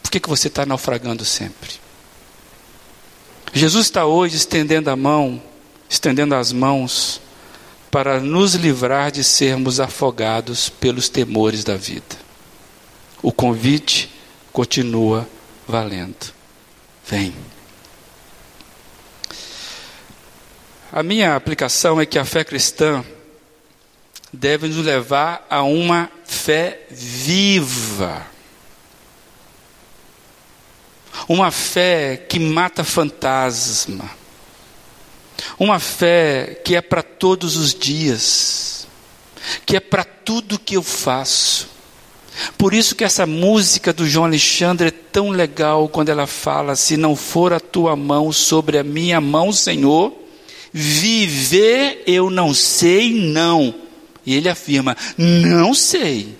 Por 0.02 0.10
que, 0.10 0.20
que 0.20 0.28
você 0.28 0.46
está 0.46 0.64
naufragando 0.64 1.24
sempre? 1.24 1.72
Jesus 3.52 3.86
está 3.86 4.06
hoje 4.06 4.36
estendendo 4.36 4.88
a 4.90 4.96
mão, 4.96 5.42
estendendo 5.88 6.34
as 6.36 6.52
mãos, 6.52 7.20
para 7.94 8.18
nos 8.18 8.56
livrar 8.56 9.12
de 9.12 9.22
sermos 9.22 9.78
afogados 9.78 10.68
pelos 10.68 11.08
temores 11.08 11.62
da 11.62 11.76
vida. 11.76 12.16
O 13.22 13.30
convite 13.30 14.12
continua 14.52 15.28
valendo. 15.64 16.34
Vem. 17.06 17.32
A 20.90 21.04
minha 21.04 21.36
aplicação 21.36 22.00
é 22.00 22.04
que 22.04 22.18
a 22.18 22.24
fé 22.24 22.42
cristã 22.42 23.04
deve 24.32 24.66
nos 24.66 24.84
levar 24.84 25.46
a 25.48 25.62
uma 25.62 26.10
fé 26.24 26.80
viva. 26.90 28.26
Uma 31.28 31.52
fé 31.52 32.16
que 32.28 32.40
mata 32.40 32.82
fantasma. 32.82 34.23
Uma 35.58 35.78
fé 35.78 36.60
que 36.64 36.74
é 36.74 36.80
para 36.80 37.02
todos 37.02 37.56
os 37.56 37.74
dias. 37.74 38.86
Que 39.64 39.76
é 39.76 39.80
para 39.80 40.04
tudo 40.04 40.58
que 40.58 40.76
eu 40.76 40.82
faço. 40.82 41.74
Por 42.58 42.74
isso 42.74 42.94
que 42.94 43.04
essa 43.04 43.26
música 43.26 43.92
do 43.92 44.06
João 44.08 44.26
Alexandre 44.26 44.88
é 44.88 44.90
tão 44.90 45.30
legal 45.30 45.88
quando 45.88 46.08
ela 46.08 46.26
fala: 46.26 46.74
se 46.74 46.96
não 46.96 47.14
for 47.14 47.52
a 47.52 47.60
tua 47.60 47.94
mão 47.94 48.32
sobre 48.32 48.78
a 48.78 48.84
minha 48.84 49.20
mão, 49.20 49.52
Senhor, 49.52 50.12
viver 50.72 52.02
eu 52.06 52.30
não 52.30 52.52
sei, 52.52 53.12
não. 53.14 53.74
E 54.26 54.34
ele 54.34 54.48
afirma: 54.48 54.96
não 55.16 55.74
sei. 55.74 56.36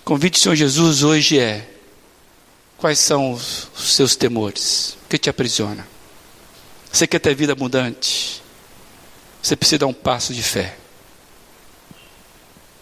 O 0.00 0.04
convite 0.04 0.34
do 0.34 0.42
Senhor 0.42 0.54
Jesus 0.54 1.02
hoje 1.02 1.38
é: 1.38 1.68
quais 2.78 2.98
são 2.98 3.32
os 3.32 3.68
seus 3.76 4.14
temores? 4.14 4.96
O 5.04 5.08
que 5.08 5.18
te 5.18 5.28
aprisiona? 5.28 5.89
Você 6.92 7.06
quer 7.06 7.18
ter 7.18 7.34
vida 7.34 7.52
abundante? 7.52 8.42
Você 9.42 9.56
precisa 9.56 9.78
dar 9.78 9.86
um 9.86 9.92
passo 9.92 10.34
de 10.34 10.42
fé. 10.42 10.76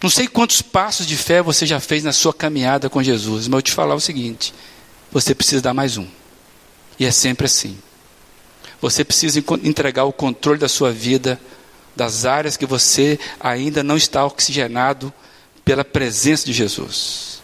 Não 0.01 0.09
sei 0.09 0.27
quantos 0.27 0.61
passos 0.61 1.05
de 1.05 1.17
fé 1.17 1.41
você 1.41 1.65
já 1.65 1.79
fez 1.79 2.03
na 2.03 2.13
sua 2.13 2.33
caminhada 2.33 2.89
com 2.89 3.03
Jesus, 3.03 3.47
mas 3.47 3.57
eu 3.57 3.61
te 3.61 3.71
falar 3.71 3.95
o 3.95 3.99
seguinte: 3.99 4.53
você 5.11 5.35
precisa 5.35 5.61
dar 5.61 5.73
mais 5.73 5.97
um. 5.97 6.07
E 6.97 7.05
é 7.05 7.11
sempre 7.11 7.45
assim. 7.45 7.77
Você 8.81 9.03
precisa 9.03 9.43
entregar 9.63 10.05
o 10.05 10.13
controle 10.13 10.57
da 10.57 10.69
sua 10.69 10.91
vida, 10.91 11.39
das 11.95 12.25
áreas 12.25 12.55
que 12.55 12.65
você 12.65 13.19
ainda 13.39 13.83
não 13.83 13.97
está 13.97 14.25
oxigenado 14.25 15.13
pela 15.65 15.83
presença 15.83 16.45
de 16.45 16.53
Jesus. 16.53 17.41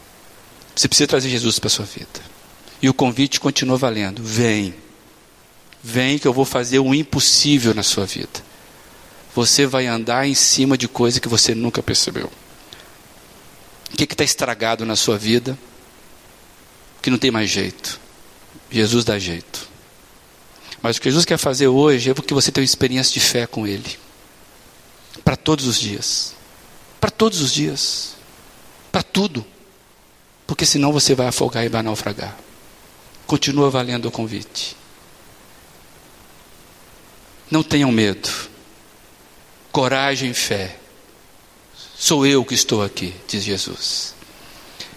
Você 0.74 0.88
precisa 0.88 1.07
trazer 1.07 1.30
Jesus 1.30 1.59
para 1.59 1.68
a 1.68 1.72
sua 1.72 1.86
vida. 1.86 2.22
E 2.82 2.89
o 2.89 2.93
convite 2.93 3.39
continua 3.39 3.78
valendo: 3.78 4.24
vem. 4.24 4.74
Vem 5.88 6.17
que 6.17 6.27
eu 6.27 6.33
vou 6.33 6.45
fazer 6.45 6.79
o 6.79 6.95
impossível 6.95 7.71
na 7.75 7.83
sua 7.83 8.07
vida. 8.07 8.43
Você 9.36 9.67
vai 9.67 9.86
andar 9.86 10.27
em 10.27 10.33
cima 10.33 10.75
de 10.75 10.88
coisas 10.88 11.19
que 11.19 11.27
você 11.27 11.53
nunca 11.53 11.83
percebeu. 11.83 12.31
O 13.93 13.95
que 13.95 14.03
está 14.05 14.23
estragado 14.23 14.83
na 14.83 14.95
sua 14.95 15.15
vida? 15.15 15.55
Que 17.03 17.11
não 17.11 17.19
tem 17.19 17.29
mais 17.29 17.51
jeito. 17.51 17.99
Jesus 18.71 19.05
dá 19.05 19.19
jeito. 19.19 19.69
Mas 20.81 20.97
o 20.97 21.01
que 21.01 21.07
Jesus 21.07 21.23
quer 21.23 21.38
fazer 21.38 21.67
hoje 21.67 22.09
é 22.09 22.15
porque 22.15 22.33
você 22.33 22.51
tem 22.51 22.63
uma 22.63 22.65
experiência 22.65 23.13
de 23.13 23.19
fé 23.19 23.45
com 23.45 23.67
Ele. 23.67 23.99
Para 25.23 25.36
todos 25.36 25.67
os 25.67 25.79
dias. 25.79 26.33
Para 26.99 27.11
todos 27.11 27.41
os 27.41 27.53
dias. 27.53 28.15
Para 28.91 29.03
tudo. 29.03 29.45
Porque 30.47 30.65
senão 30.65 30.91
você 30.91 31.13
vai 31.13 31.27
afogar 31.27 31.63
e 31.63 31.69
vai 31.69 31.83
naufragar. 31.83 32.36
Continua 33.27 33.69
valendo 33.69 34.07
o 34.07 34.11
convite. 34.11 34.75
Não 37.50 37.64
tenham 37.64 37.91
medo. 37.91 38.30
Coragem 39.72 40.32
e 40.32 40.34
fé. 40.34 40.78
Sou 41.98 42.26
eu 42.26 42.43
que 42.43 42.54
estou 42.54 42.84
aqui, 42.84 43.14
diz 43.28 43.43
Jesus. 43.43 44.14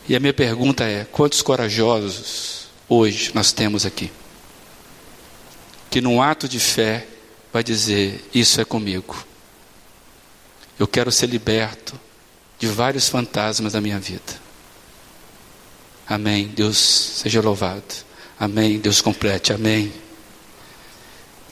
E 0.09 0.17
a 0.17 0.21
minha 0.21 0.33
pergunta 0.33 0.85
é: 0.85 1.05
quantos 1.05 1.43
corajosos 1.43 2.69
hoje 2.89 3.31
nós 3.35 3.53
temos 3.53 3.85
aqui? 3.85 4.11
Que 5.91 6.01
num 6.01 6.23
ato 6.23 6.49
de 6.49 6.59
fé 6.59 7.07
vai 7.53 7.63
dizer: 7.63 8.25
Isso 8.35 8.61
é 8.61 8.65
comigo. 8.65 9.17
Eu 10.79 10.87
quero 10.87 11.13
ser 11.13 11.29
liberto 11.29 11.99
de 12.59 12.67
vários 12.67 13.09
fantasmas 13.09 13.73
da 13.73 13.81
minha 13.81 13.99
vida. 13.99 14.49
Amém. 16.09 16.49
Deus 16.49 16.79
seja 16.79 17.41
louvado. 17.41 17.83
Amém. 18.41 18.79
Deus 18.79 19.01
complete. 19.01 19.53
Amém. 19.53 19.93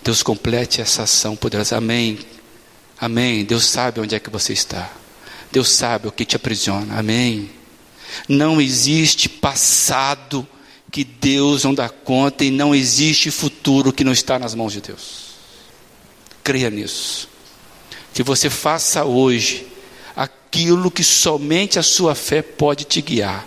Deus 0.06 0.22
complete 0.22 0.80
essa 0.80 1.02
ação 1.02 1.34
poderosa. 1.34 1.76
Amém. 1.76 2.20
Amém. 2.96 3.44
Deus 3.44 3.66
sabe 3.66 4.00
onde 4.00 4.14
é 4.14 4.20
que 4.20 4.30
você 4.30 4.52
está. 4.52 4.88
Deus 5.50 5.68
sabe 5.68 6.06
o 6.06 6.12
que 6.12 6.24
te 6.24 6.36
aprisiona. 6.36 6.96
Amém. 6.96 7.50
Não 8.28 8.60
existe 8.60 9.28
passado 9.28 10.46
que 10.92 11.02
Deus 11.02 11.64
não 11.64 11.74
dá 11.74 11.88
conta 11.88 12.44
e 12.44 12.52
não 12.52 12.72
existe 12.72 13.32
futuro 13.32 13.92
que 13.92 14.04
não 14.04 14.12
está 14.12 14.38
nas 14.38 14.54
mãos 14.54 14.72
de 14.72 14.80
Deus. 14.80 15.30
Creia 16.44 16.70
nisso. 16.70 17.28
Que 18.14 18.22
você 18.22 18.48
faça 18.48 19.04
hoje 19.04 19.66
aquilo 20.14 20.88
que 20.88 21.02
somente 21.02 21.80
a 21.80 21.82
sua 21.82 22.14
fé 22.14 22.42
pode 22.42 22.84
te 22.84 23.02
guiar 23.02 23.44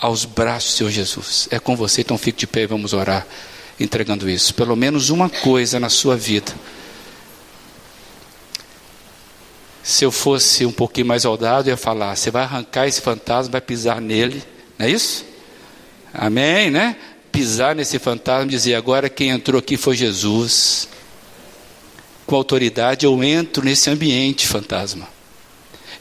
aos 0.00 0.24
braços 0.24 0.72
do 0.72 0.76
Senhor 0.78 0.90
Jesus. 0.90 1.46
É 1.48 1.60
com 1.60 1.76
você, 1.76 2.00
então 2.00 2.18
fique 2.18 2.40
de 2.40 2.48
pé 2.48 2.62
e 2.62 2.66
vamos 2.66 2.92
orar 2.92 3.24
entregando 3.80 4.28
isso. 4.28 4.54
Pelo 4.54 4.76
menos 4.76 5.10
uma 5.10 5.28
coisa 5.28 5.80
na 5.80 5.88
sua 5.88 6.16
vida 6.16 6.52
Se 9.82 10.04
eu 10.04 10.12
fosse 10.12 10.66
um 10.66 10.72
pouquinho 10.72 11.06
mais 11.06 11.24
ousado, 11.24 11.68
eu 11.68 11.72
ia 11.72 11.76
falar: 11.76 12.14
você 12.14 12.30
vai 12.30 12.42
arrancar 12.42 12.86
esse 12.86 13.00
fantasma, 13.00 13.52
vai 13.52 13.60
pisar 13.60 14.00
nele, 14.00 14.42
não 14.78 14.86
é 14.86 14.90
isso? 14.90 15.24
Amém, 16.12 16.70
né? 16.70 16.96
Pisar 17.32 17.74
nesse 17.74 17.98
fantasma 17.98 18.46
e 18.46 18.50
dizer: 18.50 18.74
agora 18.74 19.08
quem 19.08 19.30
entrou 19.30 19.58
aqui 19.58 19.76
foi 19.76 19.96
Jesus. 19.96 20.88
Com 22.26 22.36
autoridade 22.36 23.04
eu 23.06 23.24
entro 23.24 23.64
nesse 23.64 23.90
ambiente 23.90 24.46
fantasma. 24.46 25.08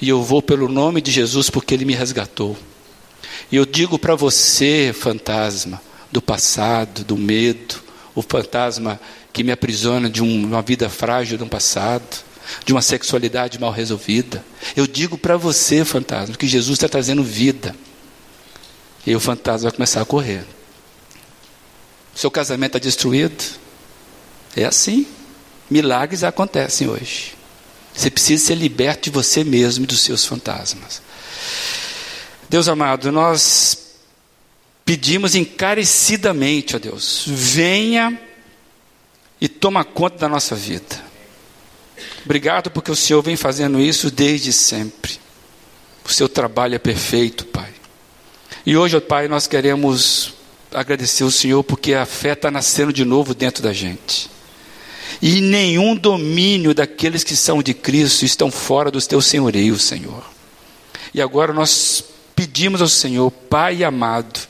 E 0.01 0.07
eu 0.07 0.21
vou 0.21 0.41
pelo 0.41 0.69
nome 0.69 1.01
de 1.01 1.11
Jesus 1.11 1.49
porque 1.49 1.73
ele 1.73 1.86
me 1.86 1.93
resgatou. 1.93 2.55
E 3.51 3.55
eu 3.55 3.65
digo 3.65 3.97
para 3.97 4.15
você, 4.15 4.93
fantasma 4.93 5.82
do 6.12 6.22
passado, 6.22 7.03
do 7.03 7.18
medo, 7.18 7.82
o 8.16 8.22
fantasma 8.22 8.99
que 9.32 9.43
me 9.43 9.51
aprisiona 9.51 10.10
de 10.10 10.22
uma 10.22 10.62
vida 10.62 10.89
frágil 10.89 11.38
de 11.38 11.43
um 11.43 11.49
passado 11.49 12.30
de 12.66 12.74
uma 12.74 12.82
sexualidade 12.82 13.60
mal 13.60 13.72
resolvida. 13.72 14.43
Eu 14.76 14.88
digo 14.88 15.18
para 15.18 15.38
você, 15.38 15.86
fantasma, 15.86 16.36
que 16.36 16.47
Jesus 16.47 16.78
está 16.78 16.88
trazendo 16.88 17.24
vida. 17.24 17.76
E 19.05 19.16
o 19.16 19.20
fantasma 19.20 19.70
vai 19.70 19.76
começar 19.76 20.01
a 20.01 20.05
correr. 20.05 20.43
Seu 22.16 22.30
casamento 22.30 22.78
está 22.78 22.80
destruído? 22.80 23.43
É 24.55 24.66
assim. 24.66 25.07
Milagres 25.70 26.24
acontecem 26.24 26.88
hoje. 26.88 27.36
Você 27.93 28.10
precisa 28.10 28.47
ser 28.47 28.55
liberto 28.55 29.03
de 29.03 29.10
você 29.10 29.43
mesmo 29.43 29.84
e 29.84 29.88
dos 29.88 30.01
seus 30.01 30.26
fantasmas. 30.26 31.01
Deus 32.49 32.68
amado, 32.68 33.12
nós 33.12 33.88
pedimos 34.89 35.35
encarecidamente, 35.35 36.75
ó 36.75 36.79
Deus, 36.79 37.23
venha 37.27 38.19
e 39.39 39.47
toma 39.47 39.83
conta 39.83 40.17
da 40.17 40.27
nossa 40.27 40.55
vida. 40.55 40.99
Obrigado 42.25 42.71
porque 42.71 42.89
o 42.89 42.95
Senhor 42.95 43.21
vem 43.21 43.35
fazendo 43.35 43.79
isso 43.79 44.09
desde 44.09 44.51
sempre. 44.51 45.19
O 46.03 46.11
seu 46.11 46.27
trabalho 46.27 46.73
é 46.73 46.79
perfeito, 46.79 47.45
Pai. 47.45 47.69
E 48.65 48.75
hoje, 48.75 48.97
ó 48.97 48.99
Pai, 48.99 49.27
nós 49.27 49.45
queremos 49.45 50.33
agradecer 50.73 51.23
o 51.23 51.29
Senhor 51.29 51.63
porque 51.63 51.93
a 51.93 52.07
fé 52.07 52.33
está 52.33 52.49
nascendo 52.49 52.91
de 52.91 53.05
novo 53.05 53.35
dentro 53.35 53.61
da 53.61 53.71
gente. 53.71 54.27
E 55.21 55.39
nenhum 55.39 55.95
domínio 55.95 56.73
daqueles 56.73 57.23
que 57.23 57.35
são 57.35 57.61
de 57.61 57.75
Cristo 57.75 58.25
estão 58.25 58.49
fora 58.49 58.89
dos 58.89 59.05
teus 59.05 59.27
senhorios, 59.27 59.83
Senhor. 59.83 60.23
E 61.13 61.21
agora 61.21 61.53
nós 61.53 62.03
pedimos 62.35 62.81
ao 62.81 62.87
Senhor, 62.87 63.29
Pai 63.29 63.83
amado, 63.83 64.49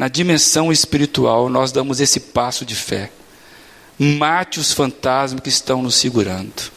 na 0.00 0.08
dimensão 0.08 0.72
espiritual, 0.72 1.50
nós 1.50 1.72
damos 1.72 2.00
esse 2.00 2.18
passo 2.18 2.64
de 2.64 2.74
fé. 2.74 3.10
Mate 3.98 4.58
os 4.58 4.72
fantasmas 4.72 5.42
que 5.42 5.50
estão 5.50 5.82
nos 5.82 5.94
segurando. 5.96 6.72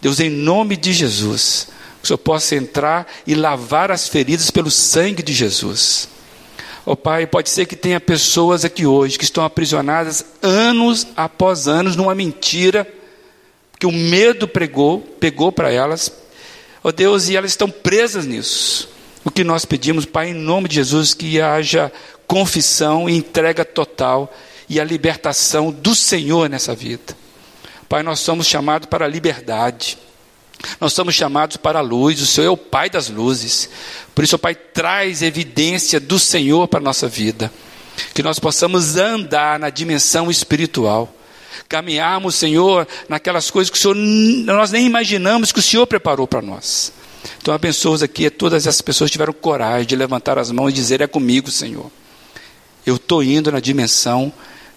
Deus, 0.00 0.18
em 0.18 0.28
nome 0.28 0.76
de 0.76 0.92
Jesus, 0.92 1.68
que 2.00 2.02
o 2.02 2.06
Senhor 2.08 2.18
possa 2.18 2.56
entrar 2.56 3.06
e 3.24 3.36
lavar 3.36 3.92
as 3.92 4.08
feridas 4.08 4.50
pelo 4.50 4.72
sangue 4.72 5.22
de 5.22 5.32
Jesus. 5.32 6.08
Ó 6.84 6.90
oh, 6.90 6.96
Pai, 6.96 7.28
pode 7.28 7.48
ser 7.48 7.64
que 7.64 7.76
tenha 7.76 8.00
pessoas 8.00 8.64
aqui 8.64 8.84
hoje 8.84 9.18
que 9.18 9.24
estão 9.24 9.44
aprisionadas 9.44 10.24
anos 10.42 11.06
após 11.16 11.68
anos 11.68 11.94
numa 11.94 12.12
mentira, 12.12 12.92
que 13.78 13.86
o 13.86 13.92
medo 13.92 14.48
pregou, 14.48 14.98
pegou 14.98 15.52
para 15.52 15.70
elas. 15.70 16.10
Ó 16.82 16.88
oh, 16.88 16.92
Deus, 16.92 17.28
e 17.28 17.36
elas 17.36 17.52
estão 17.52 17.70
presas 17.70 18.26
nisso. 18.26 18.91
O 19.24 19.30
que 19.30 19.44
nós 19.44 19.64
pedimos, 19.64 20.04
Pai, 20.04 20.30
em 20.30 20.34
nome 20.34 20.68
de 20.68 20.76
Jesus, 20.76 21.14
que 21.14 21.40
haja 21.40 21.92
confissão 22.26 23.08
e 23.08 23.16
entrega 23.16 23.64
total 23.64 24.32
e 24.68 24.80
a 24.80 24.84
libertação 24.84 25.70
do 25.70 25.94
Senhor 25.94 26.48
nessa 26.48 26.74
vida. 26.74 27.16
Pai, 27.88 28.02
nós 28.02 28.20
somos 28.20 28.46
chamados 28.46 28.88
para 28.88 29.04
a 29.04 29.08
liberdade. 29.08 29.98
Nós 30.80 30.92
somos 30.92 31.14
chamados 31.14 31.56
para 31.56 31.80
a 31.80 31.82
luz, 31.82 32.20
o 32.20 32.26
Senhor 32.26 32.46
é 32.46 32.50
o 32.50 32.56
Pai 32.56 32.88
das 32.88 33.08
luzes. 33.08 33.68
Por 34.14 34.24
isso, 34.24 34.38
Pai, 34.38 34.54
traz 34.54 35.22
evidência 35.22 36.00
do 36.00 36.18
Senhor 36.18 36.66
para 36.68 36.80
a 36.80 36.82
nossa 36.82 37.08
vida. 37.08 37.52
Que 38.14 38.22
nós 38.22 38.38
possamos 38.38 38.96
andar 38.96 39.58
na 39.58 39.70
dimensão 39.70 40.30
espiritual, 40.30 41.14
caminharmos, 41.68 42.34
Senhor, 42.34 42.88
naquelas 43.08 43.50
coisas 43.50 43.70
que 43.70 43.76
o 43.76 43.80
Senhor, 43.80 43.94
nós 43.94 44.70
nem 44.70 44.86
imaginamos 44.86 45.52
que 45.52 45.58
o 45.58 45.62
Senhor 45.62 45.86
preparou 45.86 46.26
para 46.26 46.40
nós. 46.40 46.92
Então 47.40 47.54
abençoa 47.54 48.04
aqui 48.04 48.28
todas 48.30 48.66
essas 48.66 48.80
pessoas 48.80 49.10
que 49.10 49.12
tiveram 49.12 49.32
coragem 49.32 49.86
de 49.86 49.96
levantar 49.96 50.38
as 50.38 50.50
mãos 50.50 50.70
e 50.70 50.74
dizer: 50.74 51.00
É 51.00 51.06
comigo, 51.06 51.50
Senhor. 51.50 51.90
Eu 52.84 52.96
estou 52.96 53.22
indo 53.22 53.52
na 53.52 53.60
dimensão 53.60 54.32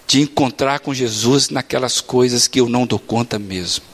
de 0.06 0.20
encontrar 0.20 0.80
com 0.80 0.94
Jesus 0.94 1.50
naquelas 1.50 2.00
coisas 2.00 2.46
que 2.46 2.60
eu 2.60 2.68
não 2.68 2.86
dou 2.86 2.98
conta 2.98 3.38
mesmo. 3.38 3.84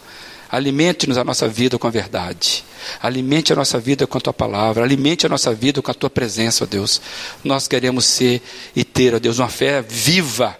Alimente-nos 0.50 1.16
a 1.16 1.24
nossa 1.24 1.48
vida 1.48 1.78
com 1.78 1.86
a 1.86 1.90
verdade. 1.90 2.62
Alimente 3.00 3.54
a 3.54 3.56
nossa 3.56 3.78
vida 3.80 4.06
com 4.06 4.18
a 4.18 4.20
tua 4.20 4.34
palavra. 4.34 4.84
Alimente 4.84 5.24
a 5.24 5.28
nossa 5.30 5.54
vida 5.54 5.80
com 5.80 5.90
a 5.90 5.94
tua 5.94 6.10
presença, 6.10 6.64
ó 6.64 6.66
Deus. 6.66 7.00
Nós 7.42 7.66
queremos 7.66 8.04
ser 8.04 8.42
e 8.76 8.84
ter, 8.84 9.14
ó 9.14 9.18
Deus, 9.18 9.38
uma 9.38 9.48
fé 9.48 9.80
viva. 9.80 10.58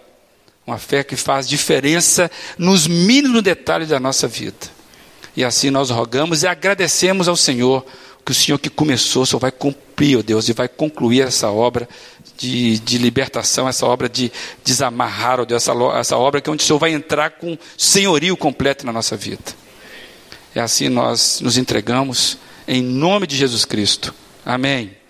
Uma 0.67 0.79
fé 0.79 1.05
que 1.05 1.15
faz 1.15 1.47
diferença 1.47 2.31
nos 2.57 2.87
mínimos 2.87 3.43
detalhes 3.43 3.89
da 3.89 4.01
nossa 4.01 4.27
vida. 4.27 4.72
E 5.37 5.45
assim 5.45 5.71
nós 5.71 5.91
rogamos 5.91 6.43
e 6.43 6.47
agradecemos 6.47 7.29
ao 7.29 7.37
Senhor 7.37 7.85
que 8.25 8.31
o 8.31 8.35
Senhor 8.35 8.59
que 8.59 8.71
começou, 8.71 9.23
o 9.23 9.27
Senhor 9.27 9.41
vai 9.41 9.51
cumprir, 9.51 10.19
ó 10.19 10.23
Deus, 10.23 10.49
e 10.49 10.53
vai 10.53 10.69
concluir 10.69 11.23
essa 11.23 11.51
obra 11.51 11.89
de, 12.37 12.79
de 12.79 12.99
libertação, 12.99 13.69
essa 13.69 13.85
obra 13.87 14.09
de 14.09 14.31
desamarrar, 14.65 15.41
ó 15.41 15.45
Deus, 15.45 15.63
essa, 15.63 15.73
essa 15.99 16.17
obra 16.17 16.41
que 16.41 16.49
é 16.49 16.53
onde 16.53 16.63
o 16.63 16.67
Senhor 16.67 16.79
vai 16.79 16.93
entrar 16.93 17.31
com 17.31 17.59
senhorio 17.77 18.37
completo 18.37 18.87
na 18.87 18.93
nossa 18.93 19.17
vida. 19.17 19.43
E 20.55 20.61
assim 20.61 20.89
nós 20.89 21.41
nos 21.41 21.57
entregamos 21.57 22.39
em 22.69 22.83
nome 22.83 23.27
de 23.27 23.37
Jesus 23.37 23.65
Cristo. 23.65 24.15
Amém. 24.45 25.02